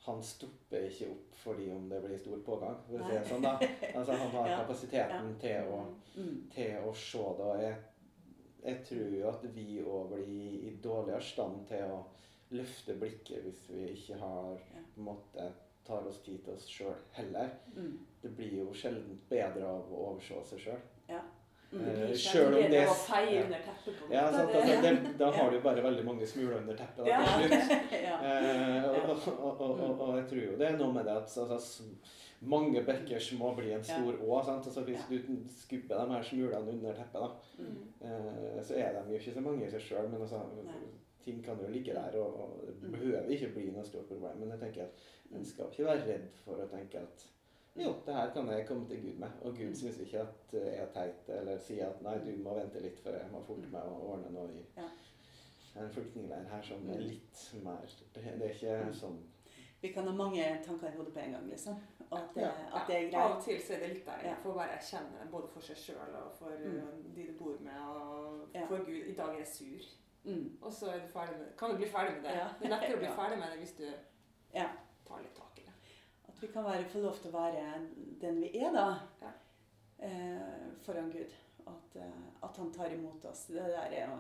Han 0.06 0.20
stopper 0.24 0.84
ikke 0.90 1.06
opp 1.14 1.36
fordi 1.40 1.70
om 1.72 1.86
det 1.90 2.02
blir 2.04 2.18
stor 2.20 2.40
pågang. 2.44 2.76
For 2.90 3.00
å 3.00 3.06
si 3.08 3.14
det 3.14 3.28
sånn 3.30 3.46
da. 3.46 3.54
Altså, 3.96 4.12
han 4.20 4.32
har 4.36 4.48
Ja. 4.52 4.58
kapasiteten 4.64 5.36
til, 5.40 5.70
å, 5.72 5.78
Mm. 6.18 6.50
til 6.54 6.76
å 6.84 6.94
se 6.94 7.18
det. 7.38 7.46
Og 7.46 7.62
jeg, 7.62 7.76
jeg 8.66 8.82
tror 8.90 9.14
jo 9.20 9.30
at 9.30 9.46
vi 9.56 9.82
òg 9.82 10.10
blir 10.12 10.68
i 10.68 10.74
dårligere 10.84 11.22
stand 11.24 11.64
til 11.68 11.84
å 11.88 12.02
løfte 12.52 12.94
blikket 13.00 13.44
hvis 13.46 13.64
vi 13.70 13.88
ikke 13.94 14.18
har 14.20 14.60
Ja. 14.76 14.82
på 14.94 15.00
en 15.00 15.06
måte 15.08 15.48
tar 15.86 16.06
oss 16.08 16.20
tid 16.24 16.44
til 16.46 16.54
oss 16.54 16.68
sjøl 16.68 16.96
heller. 17.12 17.50
Mm. 17.76 17.98
Det 18.22 18.36
blir 18.36 18.58
jo 18.60 18.74
sjelden 18.74 19.18
bedre 19.30 19.66
av 19.68 19.88
å 19.92 20.04
overse 20.12 20.44
seg 20.52 20.60
sjøl. 20.60 20.84
Mm. 21.74 21.86
Eh, 21.90 22.14
selv 22.16 22.48
om 22.48 22.72
det- 22.72 22.88
å 22.88 22.96
ja. 23.34 23.44
under 23.44 23.62
teppet 23.66 24.12
Ja, 24.12 24.32
sant, 24.32 24.52
altså, 24.56 24.82
det, 24.82 25.18
da 25.18 25.32
har 25.32 25.50
du 25.52 25.60
bare 25.68 25.82
veldig 25.84 26.04
mange 26.06 26.28
smuler 26.28 26.58
under 26.62 26.76
teppet. 26.78 27.06
Da, 27.06 27.08
Ja. 27.10 27.24
til 27.24 27.50
slutt. 27.50 27.96
ja. 28.10 28.18
Eh, 28.22 28.84
og, 29.10 29.10
og, 29.28 29.62
og, 29.62 29.80
og, 29.80 30.00
og 30.08 30.18
jeg 30.20 30.28
tror 30.30 30.44
jo 30.52 30.58
det 30.60 30.68
er 30.68 30.78
noe 30.78 30.94
med 30.94 31.06
det 31.10 31.16
at 31.18 31.38
altså, 31.50 31.84
mange 32.42 32.84
bekker 32.86 33.20
små 33.24 33.54
blir 33.56 33.74
en 33.78 33.84
stor 33.84 34.20
å. 34.22 34.40
Altså, 34.44 34.84
hvis 34.86 35.06
du 35.10 35.18
skubber 35.64 36.06
de 36.06 36.14
her 36.14 36.24
smulene 36.30 36.74
under 36.78 36.94
teppet, 36.94 37.22
da, 37.22 37.32
Mm. 37.58 37.78
eh, 38.02 38.62
så 38.64 38.76
er 38.78 38.94
de 38.94 39.14
jo 39.14 39.20
ikke 39.20 39.34
så 39.34 39.42
mange 39.42 39.66
i 39.66 39.70
seg 39.72 39.82
sjøl. 39.82 40.10
Men 40.12 40.22
altså, 40.22 40.42
ting 41.26 41.42
kan 41.44 41.58
jo 41.64 41.70
ligge 41.72 41.94
der, 41.96 42.18
og, 42.20 42.34
og 42.42 42.64
det 42.68 42.90
Mm. 42.90 42.92
behøver 42.98 43.30
ikke 43.32 43.54
bli 43.56 43.70
noe 43.72 43.86
stort 43.86 44.08
problem. 44.10 44.38
Men 44.40 44.50
jeg 44.52 44.60
tenker 44.60 44.82
at 44.84 44.92
en 45.36 45.46
skal 45.46 45.66
ikke 45.72 45.86
være 45.86 46.06
redd 46.08 46.30
for 46.46 46.54
å 46.60 46.68
tenke 46.70 47.00
at 47.02 47.24
jo, 47.76 47.94
det 48.06 48.14
her 48.16 48.30
kan 48.34 48.48
jeg 48.48 48.68
komme 48.68 48.88
til 48.88 49.02
Gud 49.02 49.18
med. 49.20 49.30
Og 49.42 49.56
Gud 49.58 49.66
Mm. 49.70 49.76
syns 49.76 49.98
ikke 50.00 50.20
at 50.20 50.54
jeg 50.54 50.78
er 50.78 50.92
teit, 50.94 51.30
eller 51.30 51.58
sier 51.60 51.88
at 51.90 52.02
nei, 52.02 52.18
du 52.18 52.32
må 52.44 52.54
vente 52.60 52.80
litt, 52.80 53.00
for 53.00 53.10
jeg 53.10 53.32
må 53.32 53.44
forte 53.46 53.68
meg 53.72 53.82
å 53.84 54.14
ordne 54.14 54.32
noe 54.32 54.50
i 54.54 54.66
Ja. 54.78 54.90
en 55.82 55.90
flyktningleir 55.90 56.46
her 56.50 56.62
som 56.62 56.90
er 56.90 57.00
litt 57.00 57.54
mer 57.64 57.78
Det, 58.14 58.24
det 58.40 58.42
er 58.42 58.54
ikke 58.54 58.86
Mm. 58.86 58.94
sånn 58.94 59.20
Vi 59.82 59.90
kan 59.92 60.08
ha 60.08 60.14
mange 60.14 60.62
tanker 60.66 60.88
i 60.88 60.92
hodet 60.96 61.14
på 61.14 61.20
en 61.20 61.32
gang, 61.32 61.50
liksom. 61.50 61.76
Og 62.10 62.18
at 62.18 62.30
det, 62.36 62.42
Ja. 62.44 62.52
at 62.76 62.88
det 62.88 62.96
er 62.96 63.02
greit. 63.12 63.16
Av 63.16 63.36
og 63.38 63.44
til 63.44 63.60
så 63.62 63.74
er 63.74 63.80
det 63.80 63.90
litt 63.90 64.06
deilig 64.06 64.24
Ja. 64.24 64.36
for 64.36 64.52
å 64.52 64.56
bare 64.56 64.70
erkjenne 64.78 65.20
det, 65.22 65.32
både 65.32 65.48
for 65.50 65.60
seg 65.62 65.76
sjøl 65.76 66.16
og 66.16 66.32
for 66.40 66.52
Mm. 66.58 66.78
uh, 66.78 67.16
de 67.16 67.28
du 67.28 67.34
bor 67.38 67.58
med, 67.60 67.80
og 67.82 68.48
Ja. 68.56 68.66
for 68.68 68.78
Gud. 68.78 69.08
I 69.10 69.14
dag 69.14 69.30
er 69.30 69.38
jeg 69.38 69.48
sur. 69.48 69.82
Mm. 70.26 70.58
Og 70.62 70.72
så 70.72 70.88
er 70.88 71.00
du 71.00 71.08
ferdig 71.08 71.38
med 71.38 71.48
det. 71.48 71.58
kan 71.58 71.70
du 71.72 71.76
bli 71.78 71.86
ferdig 71.88 72.14
med 72.16 72.24
det. 72.24 72.32
Ja. 72.38 72.48
Det 72.60 72.66
er 72.66 72.70
lettere 72.70 72.96
å 72.96 73.00
bli 73.00 73.08
ferdig 73.20 73.38
med 73.40 73.48
det 73.52 73.60
hvis 73.60 73.78
du 73.78 73.94
Ja. 74.54 74.70
tar 75.06 75.18
litt 75.20 75.36
tak 75.36 75.43
vi 76.44 76.52
kan 76.54 76.66
være, 76.68 76.86
få 76.92 77.02
lov 77.04 77.18
til 77.22 77.32
å 77.32 77.38
være 77.38 77.64
den 78.22 78.40
vi 78.44 78.52
er, 78.60 78.72
da. 78.76 78.88
Ja. 79.24 79.32
Eh, 80.04 80.64
foran 80.86 81.12
Gud. 81.14 81.32
At, 81.64 81.96
eh, 81.96 82.24
at 82.44 82.58
han 82.60 82.74
tar 82.76 82.92
imot 82.92 83.26
oss. 83.26 83.46
Det 83.48 83.56
der 83.56 83.94
er 83.96 84.10
jo 84.10 84.18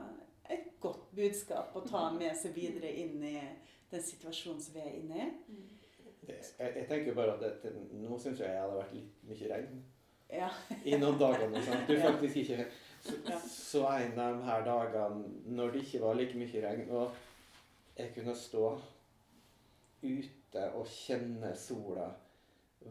et 0.53 0.69
godt 0.79 1.09
budskap 1.15 1.75
å 1.75 1.83
ta 1.87 2.05
med 2.15 2.35
seg 2.39 2.55
videre 2.55 2.91
inn 3.03 3.19
i 3.23 3.39
den 3.91 4.03
situasjonen 4.03 4.61
som 4.63 4.77
vi 4.77 4.83
er 4.83 4.95
inne 4.99 5.25
i. 5.25 5.27
det, 6.23 6.37
jeg, 6.59 6.71
jeg 6.77 6.87
tenker 6.87 7.17
bare 7.17 7.35
at 7.35 7.43
det, 7.43 7.51
det, 7.63 7.73
Nå 7.99 8.17
syns 8.19 8.39
jeg 8.39 8.47
jeg 8.47 8.61
hadde 8.61 8.79
vært 8.79 8.95
litt 8.95 9.27
mye 9.27 9.51
regn 9.51 9.83
Ja. 10.31 10.49
i 10.89 10.97
noen 10.97 11.19
dager. 11.19 11.51
Du 11.87 11.93
faktisk 11.99 12.39
ikke 12.45 12.65
så, 13.03 13.19
så 13.51 13.85
en 13.97 14.19
av 14.19 14.37
de 14.39 14.47
her 14.47 14.65
dagene 14.67 15.55
når 15.59 15.75
det 15.75 15.83
ikke 15.83 16.03
var 16.05 16.15
like 16.15 16.39
mye 16.39 16.63
regn, 16.63 16.89
og 16.95 17.97
jeg 17.99 18.13
kunne 18.15 18.35
stå 18.39 18.69
ute 20.03 20.65
og 20.75 20.85
kjenne 20.87 21.55
sola 21.57 22.09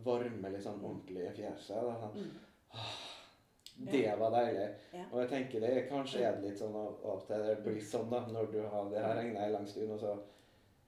varme 0.04 0.50
litt 0.52 0.64
sånn 0.64 0.80
ordentlig 0.82 1.26
i 1.28 1.34
fjeset. 1.42 1.76
Da, 1.82 1.98
sånn, 2.00 2.16
Mm. 2.22 3.90
Det 3.92 4.16
var 4.18 4.30
deilig. 4.30 4.66
Ja. 4.92 5.04
Og 5.12 5.20
jeg 5.22 5.28
tenker 5.30 5.60
det 5.60 5.70
er 5.76 5.86
kanskje 5.88 6.20
er 6.26 6.34
det 6.36 6.50
litt 6.50 6.58
sånn 6.60 6.74
av 6.76 6.98
og 7.08 7.22
til 7.26 7.40
det 7.46 7.54
blir 7.64 7.80
sånn 7.80 8.10
da, 8.10 8.20
når 8.28 8.50
du 8.52 8.58
har 8.68 8.90
det 8.90 9.00
her 9.02 9.14
regna 9.16 9.46
en 9.46 9.52
lang 9.52 9.66
stund, 9.66 9.90
og 9.94 10.00
så 10.00 10.12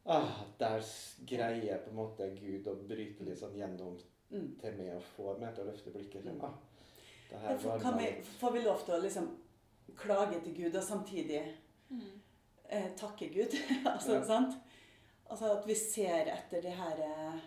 ah, 0.06 0.42
Der 0.58 0.82
greier 1.26 1.78
på 1.78 1.90
en 1.90 1.96
måte 1.96 2.28
Gud 2.36 2.66
å 2.68 2.74
bryte 2.88 3.24
litt 3.24 3.38
sånn 3.40 3.56
gjennom 3.56 3.96
Mm. 4.30 4.56
til 4.60 4.72
meg 4.76 4.88
og 4.96 5.02
få 5.16 5.38
meg 5.38 5.54
til 5.54 5.64
å 5.64 5.70
løfte 5.70 5.90
blikket. 5.94 6.24
Sånn, 6.24 6.34
Mm. 6.36 6.44
ah, 6.44 6.54
det 7.30 7.38
her 7.40 7.56
varmer 7.56 7.80
kan 7.82 7.98
vi, 7.98 8.06
får 8.40 8.52
vi 8.52 8.60
lov 8.60 8.84
til 8.84 8.94
å 8.94 9.02
liksom 9.02 9.28
klage 9.96 10.42
til 10.44 10.54
Gud 10.54 10.76
og 10.76 10.82
samtidig 10.82 11.54
eh, 12.68 12.88
takke 12.96 13.28
Gud. 13.32 13.54
altså, 13.86 14.12
Ja. 14.14 14.24
sant? 14.24 14.54
Altså 15.30 15.52
at 15.58 15.66
vi 15.66 15.74
ser 15.74 16.28
etter 16.32 16.62
det 16.62 16.74
her 16.76 17.00
eh, 17.06 17.38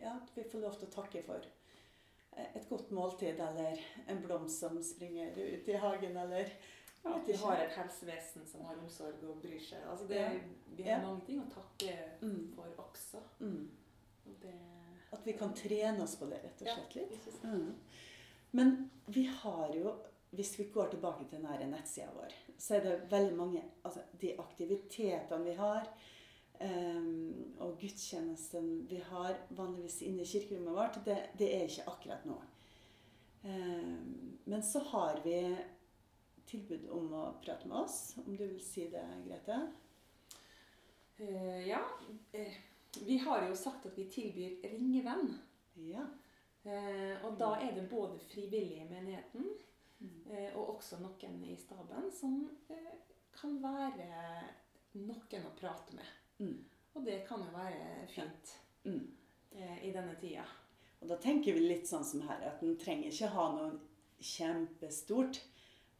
Ja, 0.00 0.14
at 0.16 0.30
vi 0.34 0.44
får 0.48 0.60
lov 0.62 0.76
til 0.78 0.88
å 0.88 0.92
takke 0.94 1.22
for 1.26 1.44
et 2.40 2.68
godt 2.70 2.90
måltid, 2.94 3.40
eller 3.42 3.80
en 4.08 4.20
blomst 4.22 4.60
som 4.62 4.76
springer 4.86 5.34
ut 5.36 5.66
i 5.68 5.74
hagen, 5.82 6.16
eller 6.16 6.46
Ja, 7.04 7.14
at 7.16 7.26
vi 7.26 7.32
har 7.40 7.56
et 7.64 7.72
helsevesen 7.76 8.46
som 8.48 8.62
har 8.68 8.76
omsorg 8.80 9.22
og 9.28 9.40
bryr 9.42 9.60
seg. 9.60 9.82
Altså 9.90 10.06
det, 10.08 10.22
Vi 10.76 10.82
har 10.84 11.00
Ja. 11.00 11.06
mange 11.06 11.24
ting 11.26 11.40
å 11.40 11.50
takke 11.52 11.96
Mm. 12.22 12.54
for 12.54 12.64
også. 12.78 13.20
mm, 13.40 13.68
det 14.40 14.54
At 15.12 15.24
vi 15.26 15.32
kan 15.32 15.52
trene 15.54 16.02
oss 16.02 16.14
på 16.16 16.28
det, 16.30 16.42
rett 16.44 16.60
og 16.62 16.66
Ja, 16.68 16.74
slett 16.74 16.94
litt. 16.94 17.24
sant. 17.24 17.42
Mm. 17.44 17.74
Men 18.52 18.90
vi 19.08 19.24
har 19.26 19.74
jo, 19.74 19.96
hvis 20.30 20.58
vi 20.58 20.68
går 20.74 20.92
tilbake 20.92 21.26
til 21.26 21.42
denne 21.42 21.70
nettsida 21.72 22.10
vår, 22.14 22.34
så 22.58 22.76
er 22.76 22.84
det 22.84 23.10
veldig 23.10 23.36
mange 23.36 23.62
Altså 23.84 24.02
de 24.20 24.34
aktivitetene 24.38 25.44
vi 25.44 25.54
har, 25.58 25.88
um, 26.60 27.54
og 27.58 27.78
gudstjenesten 27.80 28.70
vi 28.90 29.00
har 29.10 29.38
vanligvis 29.50 30.02
inne 30.06 30.22
i 30.22 30.28
kirkerommet 30.28 30.76
vårt, 30.76 31.00
det, 31.04 31.18
det 31.38 31.50
er 31.56 31.66
ikke 31.66 31.88
akkurat 31.90 32.26
nå. 32.28 32.38
Um, 33.42 34.38
men 34.44 34.62
så 34.62 34.84
har 34.92 35.22
vi 35.24 35.40
tilbud 36.50 36.88
om 36.92 37.12
å 37.14 37.24
prate 37.42 37.68
med 37.68 37.78
oss, 37.84 38.18
om 38.24 38.36
du 38.36 38.44
vil 38.44 38.60
si 38.62 38.86
det, 38.92 39.06
Grete? 39.24 39.60
Uh, 41.20 41.68
ja. 41.68 41.80
Vi 43.00 43.18
har 43.24 43.48
jo 43.48 43.56
sagt 43.56 43.86
at 43.86 43.98
vi 43.98 44.06
tilbyr 44.12 44.60
ringevenn. 44.74 45.34
Ja. 45.88 46.04
Uh, 46.60 47.16
og 47.24 47.38
da 47.40 47.54
er 47.64 47.72
det 47.74 47.88
både 47.90 48.20
frivillige 48.30 48.84
i 48.84 48.90
menigheten. 48.90 49.48
Eh, 50.30 50.56
og 50.56 50.76
også 50.76 50.98
noen 51.00 51.44
i 51.44 51.56
staben 51.56 52.10
som 52.12 52.48
eh, 52.70 52.94
kan 53.32 53.58
være 53.62 54.08
noen 54.94 55.46
å 55.46 55.54
prate 55.60 55.94
med. 55.96 56.06
Mm. 56.40 56.58
Og 56.94 57.04
det 57.06 57.20
kan 57.28 57.40
jo 57.44 57.52
være 57.56 58.06
fint 58.14 58.56
Mm. 58.84 59.06
eh, 59.52 59.84
i 59.84 59.92
denne 59.92 60.14
tida. 60.20 60.44
Og 61.02 61.08
da 61.08 61.16
tenker 61.16 61.52
vi 61.52 61.60
litt 61.68 61.86
sånn 61.88 62.04
som 62.04 62.20
her, 62.22 62.40
at 62.48 62.62
en 62.62 62.76
trenger 62.80 63.10
ikke 63.12 63.28
ha 63.34 63.44
noe 63.52 63.78
kjempestort 64.20 65.40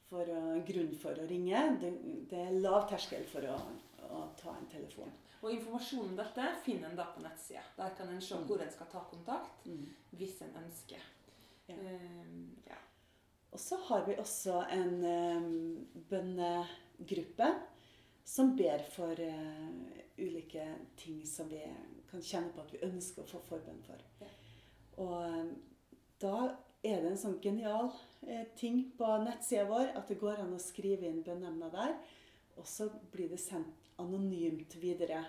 for 0.09 0.27
å, 0.33 0.41
grunn 0.67 0.95
for 0.99 1.13
å 1.21 1.27
ringe. 1.29 1.61
Det, 1.81 1.91
det 2.31 2.41
er 2.47 2.57
lav 2.61 2.89
terskel 2.91 3.25
for 3.31 3.45
å, 3.49 3.57
å 4.09 4.23
ta 4.41 4.55
en 4.57 4.67
telefon. 4.73 5.13
Og 5.43 5.53
informasjon 5.55 6.09
om 6.11 6.17
dette 6.19 6.47
finner 6.65 6.91
en 6.91 6.97
da 6.99 7.07
på 7.15 7.23
nettsida. 7.25 7.63
Der 7.77 7.95
kan 7.97 8.09
en 8.13 8.21
se 8.21 8.35
Mm. 8.35 8.47
hvor 8.49 8.61
en 8.65 8.73
skal 8.73 8.87
ta 8.93 9.01
kontakt 9.11 9.67
Mm. 9.67 9.87
hvis 10.17 10.41
en 10.43 10.57
ønsker. 10.65 11.01
Ja. 11.69 11.75
Eh, 11.75 12.67
ja. 12.67 12.77
Og 13.51 13.59
så 13.59 13.77
har 13.89 14.05
vi 14.07 14.19
også 14.21 14.61
en 14.71 15.05
um, 15.05 15.87
bønnegruppe 16.11 17.49
som 18.31 18.55
ber 18.57 18.83
for 18.93 19.19
eh, 19.19 19.71
ulike 20.21 20.67
ting 20.97 21.27
som 21.27 21.49
vi 21.51 21.63
kan 22.11 22.23
kjenne 22.23 22.53
på 22.55 22.63
at 22.63 22.73
vi 22.75 22.83
ønsker 22.87 23.25
å 23.25 23.31
få 23.31 23.41
forbønn 23.49 23.81
for. 23.87 24.03
Ja. 24.21 24.29
Og 25.03 25.17
eh, 25.25 25.51
da 26.23 26.37
er 26.87 27.03
det 27.03 27.11
en 27.11 27.21
sånn 27.21 27.41
genial 27.43 27.91
eh, 28.27 28.47
ting 28.59 28.85
på 28.99 29.11
nettsida 29.25 29.67
vår 29.69 29.95
at 29.99 30.11
det 30.11 30.21
går 30.21 30.45
an 30.45 30.55
å 30.55 30.63
skrive 30.63 31.09
inn 31.09 31.25
bønneemna 31.27 31.73
der. 31.75 31.97
Og 32.61 32.69
så 32.69 32.91
blir 33.13 33.33
det 33.33 33.41
sendt 33.41 33.91
anonymt 34.01 34.77
videre. 34.81 35.25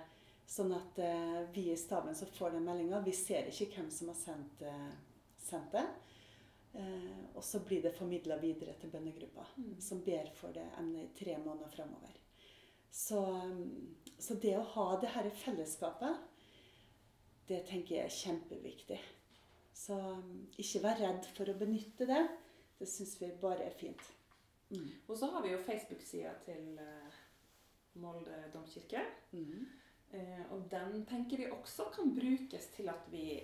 Sånn 0.46 0.74
at 0.76 1.00
eh, 1.02 1.42
vi 1.56 1.70
i 1.72 1.80
staben 1.80 2.16
som 2.18 2.30
får 2.36 2.58
den 2.58 2.68
meldinga. 2.68 3.02
Vi 3.06 3.16
ser 3.16 3.50
ikke 3.50 3.72
hvem 3.80 3.91
som 3.93 4.12
har 4.12 4.20
sendt, 4.20 4.66
sendt 5.41 5.74
det. 5.74 5.88
Eh, 6.74 7.24
og 7.36 7.43
så 7.43 7.59
blir 7.59 7.82
det 7.84 7.93
formidla 7.97 8.38
videre 8.39 8.74
til 8.80 8.91
bønnegruppa, 8.91 9.45
Mm. 9.57 9.80
som 9.82 10.03
ber 10.03 10.30
for 10.36 10.51
det 10.53 10.67
emnet 10.80 11.03
i 11.03 11.24
tre 11.24 11.38
måneder 11.38 11.69
framover. 11.69 12.13
Så, 12.91 13.19
um, 13.19 13.97
så 14.19 14.36
det 14.36 14.57
å 14.57 14.63
ha 14.63 14.99
det 14.99 15.09
dette 15.13 15.36
fellesskapet, 15.36 16.17
det 17.47 17.65
tenker 17.67 17.95
jeg 17.95 18.05
er 18.05 18.09
kjempeviktig. 18.09 18.99
Så 19.74 19.93
um, 19.93 20.47
ikke 20.57 20.82
vær 20.84 20.99
redd 20.99 21.26
for 21.36 21.49
å 21.49 21.57
benytte 21.57 22.05
det. 22.05 22.28
Det 22.80 22.88
syns 22.88 23.17
vi 23.22 23.32
bare 23.41 23.63
er 23.63 23.78
fint. 23.78 24.01
Mm. 24.72 24.89
Og 25.07 25.17
så 25.17 25.28
har 25.32 25.43
vi 25.43 25.51
jo 25.51 25.57
Facebook-sida 25.57 26.34
til 26.45 26.78
eh, 26.80 27.17
Molde 27.99 28.38
domkirke. 28.53 29.03
Mm. 29.32 29.67
Eh, 30.11 30.45
og 30.51 30.69
den 30.72 31.05
tenker 31.05 31.38
vi 31.38 31.49
også 31.51 31.89
kan 31.95 32.13
brukes 32.15 32.69
til 32.76 32.89
at 32.89 33.03
vi 33.11 33.41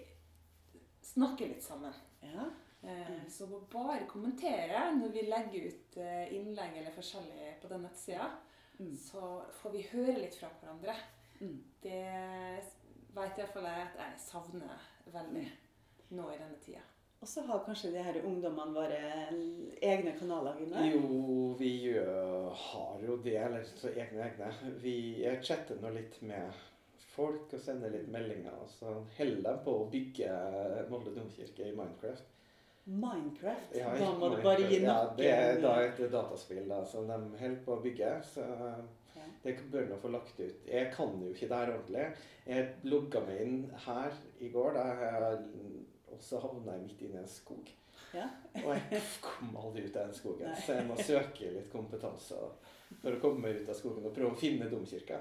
snakker 1.03 1.47
litt 1.51 1.63
sammen. 1.63 1.93
Ja. 2.23 2.47
Eh, 2.87 3.07
Mm. 3.07 3.29
Så 3.29 3.47
bare 3.71 4.05
kommentere 4.07 4.85
når 4.95 5.11
vi 5.11 5.21
legger 5.27 5.65
ut 5.67 5.97
eh, 5.99 6.33
innlegg 6.35 6.77
eller 6.77 6.93
forskjellig 6.95 7.57
på 7.61 7.67
den 7.67 7.83
nettsida. 7.83 8.29
Mm. 8.79 8.93
så 8.95 9.41
får 9.57 9.71
vi 9.73 9.87
høre 9.91 10.19
litt 10.21 10.35
fra 10.37 10.51
hverandre. 10.59 10.93
Mm. 11.41 11.55
Det 11.81 12.01
vet 13.15 13.39
iallfall 13.41 13.65
jeg 13.65 13.87
at 13.87 13.97
jeg 14.03 14.19
savner 14.21 14.83
veldig 15.13 15.45
nå 16.13 16.27
i 16.29 16.37
denne 16.37 16.59
tida. 16.61 16.83
Og 17.17 17.27
så 17.27 17.41
har 17.47 17.63
kanskje 17.65 17.89
de 17.95 18.03
her 18.05 18.19
ungdommene 18.21 18.75
våre 18.77 18.99
egne 19.81 20.13
kanaler, 20.19 20.59
Gunnar? 20.59 20.85
Jo, 20.85 21.55
vi 21.57 21.71
har 21.97 23.01
jo 23.01 23.17
det. 23.25 23.35
Eller 23.41 23.65
så 23.65 23.89
egne 23.89 24.27
egne. 24.27 24.51
Vi 24.83 24.97
chatter 25.41 25.81
nå 25.81 25.89
litt 25.97 26.21
med 26.21 26.53
folk 27.15 27.49
og 27.57 27.63
sender 27.63 27.89
litt 27.95 28.11
meldinger. 28.13 28.53
Og 28.61 28.69
så 28.69 28.93
holder 29.17 29.41
de 29.49 29.55
på 29.65 29.73
å 29.79 29.89
bygge 29.89 30.29
Molde 30.91 31.15
domkirke 31.17 31.65
i 31.65 31.73
Minecraft. 31.73 32.36
Minecraft? 32.87 33.75
Ja, 33.75 33.89
da 33.99 34.11
må 34.15 34.29
du 34.31 34.37
bare 34.43 34.67
gi 34.69 34.79
Ja, 34.83 34.99
det 35.17 35.31
er 35.31 35.57
da 35.61 35.73
et 35.83 35.99
dataspill 36.11 36.67
da, 36.69 36.83
som 36.87 37.07
de 37.09 37.17
holder 37.41 37.59
på 37.65 37.75
å 37.75 37.81
bygge. 37.83 38.13
Så 38.23 38.45
Ja. 39.17 39.25
det 39.43 39.57
bør 39.71 39.89
nå 39.89 39.97
få 39.99 40.11
lagt 40.13 40.39
ut. 40.39 40.65
Jeg 40.67 40.93
kan 40.93 41.19
jo 41.21 41.33
ikke 41.33 41.49
det 41.49 41.57
her 41.57 41.73
ordentlig. 41.73 42.05
Jeg 42.47 42.75
logga 42.83 43.19
meg 43.27 43.41
inn 43.41 43.71
her 43.87 44.11
i 44.39 44.49
går, 44.49 44.73
da 44.73 45.37
og 46.11 46.21
så 46.23 46.39
havna 46.41 46.71
jeg 46.77 46.81
midt 46.85 47.01
inne 47.01 47.19
i 47.19 47.23
en 47.23 47.27
skog. 47.27 47.69
Ja. 48.13 48.27
Og 48.63 48.71
jeg 48.91 49.01
kom 49.21 49.55
aldri 49.59 49.83
ut 49.85 49.97
av 49.97 50.07
den 50.07 50.13
skogen, 50.15 50.47
Nei. 50.47 50.61
så 50.61 50.73
jeg 50.77 50.87
må 50.87 50.95
søke 50.95 51.51
litt 51.53 51.71
kompetanse 51.73 52.37
for 53.01 53.11
å 53.11 53.19
komme 53.19 53.39
meg 53.43 53.61
ut 53.61 53.69
av 53.69 53.75
skogen 53.75 54.05
og 54.07 54.13
prøve 54.15 54.31
å 54.31 54.39
finne 54.39 54.69
domkirka. 54.71 55.19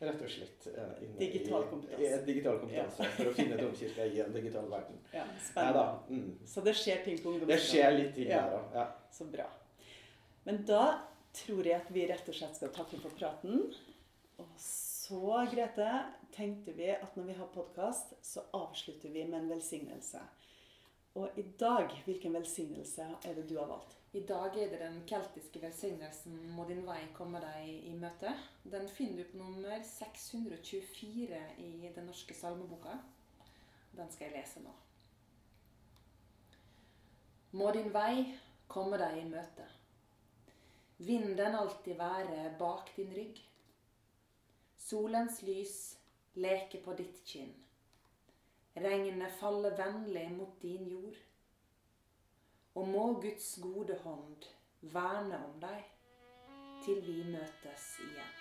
Rett 0.00 0.20
og 0.22 0.30
slett. 0.30 0.66
eh, 0.70 1.08
Digital 1.18 1.64
kompetanse. 1.70 2.22
i- 2.22 2.24
digital 2.26 2.58
kompetanse 2.60 3.04
For 3.16 3.24
å 3.30 3.34
finne 3.34 3.56
domkirka 3.58 4.04
i 4.06 4.20
en 4.22 4.32
digital 4.32 4.68
verden. 4.70 4.98
Ja, 5.12 5.24
spennende. 5.42 5.98
Mm. 6.10 6.38
Så 6.46 6.62
det 6.64 6.74
skjer 6.78 7.02
ting 7.04 7.18
på 7.18 7.32
Det 7.46 7.58
skjer 7.60 7.96
litt 7.98 8.14
ting 8.14 8.28
Ja. 8.30 8.44
der 8.46 8.56
òg. 8.60 8.74
Ja. 8.74 8.86
Så 9.10 9.26
bra. 9.32 9.46
Men 10.46 10.64
da 10.64 10.84
tror 11.34 11.64
jeg 11.66 11.74
at 11.80 11.90
vi 11.92 12.06
rett 12.06 12.28
og 12.28 12.34
slett 12.34 12.56
skal 12.56 12.70
takke 12.70 13.00
for 13.02 13.10
praten. 13.18 13.74
Og 14.38 14.46
så, 14.56 15.18
Grete, 15.50 15.90
tenkte 16.32 16.72
vi 16.76 16.90
at 16.94 17.16
når 17.16 17.26
vi 17.26 17.32
har 17.40 17.46
podkast, 17.52 18.14
så 18.22 18.44
avslutter 18.54 19.10
vi 19.10 19.24
med 19.24 19.40
en 19.42 19.48
velsignelse. 19.50 20.20
Og 21.16 21.36
i 21.36 21.42
dag, 21.58 21.90
hvilken 22.06 22.32
velsignelse 22.38 23.02
er 23.26 23.34
det 23.34 23.48
du 23.48 23.56
har 23.58 23.66
valgt? 23.66 23.97
I 24.12 24.20
dag 24.24 24.56
er 24.56 24.70
det 24.72 24.78
den 24.80 25.02
keltiske 25.06 25.60
velsignelsen 25.60 26.36
'Må 26.56 26.64
din 26.68 26.86
vei 26.86 27.00
komme 27.14 27.40
deg 27.40 27.68
i 27.68 27.92
møte'. 27.92 28.32
Den 28.64 28.88
finner 28.88 29.22
du 29.22 29.30
på 29.30 29.36
nummer 29.36 29.82
624 29.84 31.40
i 31.58 31.90
Den 31.94 32.06
norske 32.06 32.34
salmeboka. 32.34 32.94
Den 33.96 34.10
skal 34.10 34.30
jeg 34.30 34.36
lese 34.38 34.62
nå. 34.64 34.72
Må 37.52 37.70
din 37.72 37.92
vei 37.92 38.38
komme 38.68 38.96
deg 38.96 39.18
i 39.18 39.28
møte. 39.28 39.68
Vinden 40.98 41.54
alltid 41.54 41.96
være 41.96 42.56
bak 42.58 42.96
din 42.96 43.12
rygg. 43.12 43.44
Solens 44.78 45.42
lys 45.42 45.98
leke 46.34 46.80
på 46.84 46.96
ditt 46.96 47.24
kinn. 47.24 47.54
Regnet 48.76 49.32
faller 49.40 49.76
vennlig 49.76 50.30
mot 50.32 50.62
din 50.62 50.88
jord. 50.88 51.27
Og 52.78 52.88
må 52.88 53.06
Guds 53.22 53.58
gode 53.62 53.96
hånd 54.04 54.44
verne 54.94 55.40
om 55.48 55.56
deg 55.62 55.80
til 56.84 57.00
vi 57.02 57.24
møtes 57.32 57.88
igjen. 58.06 58.36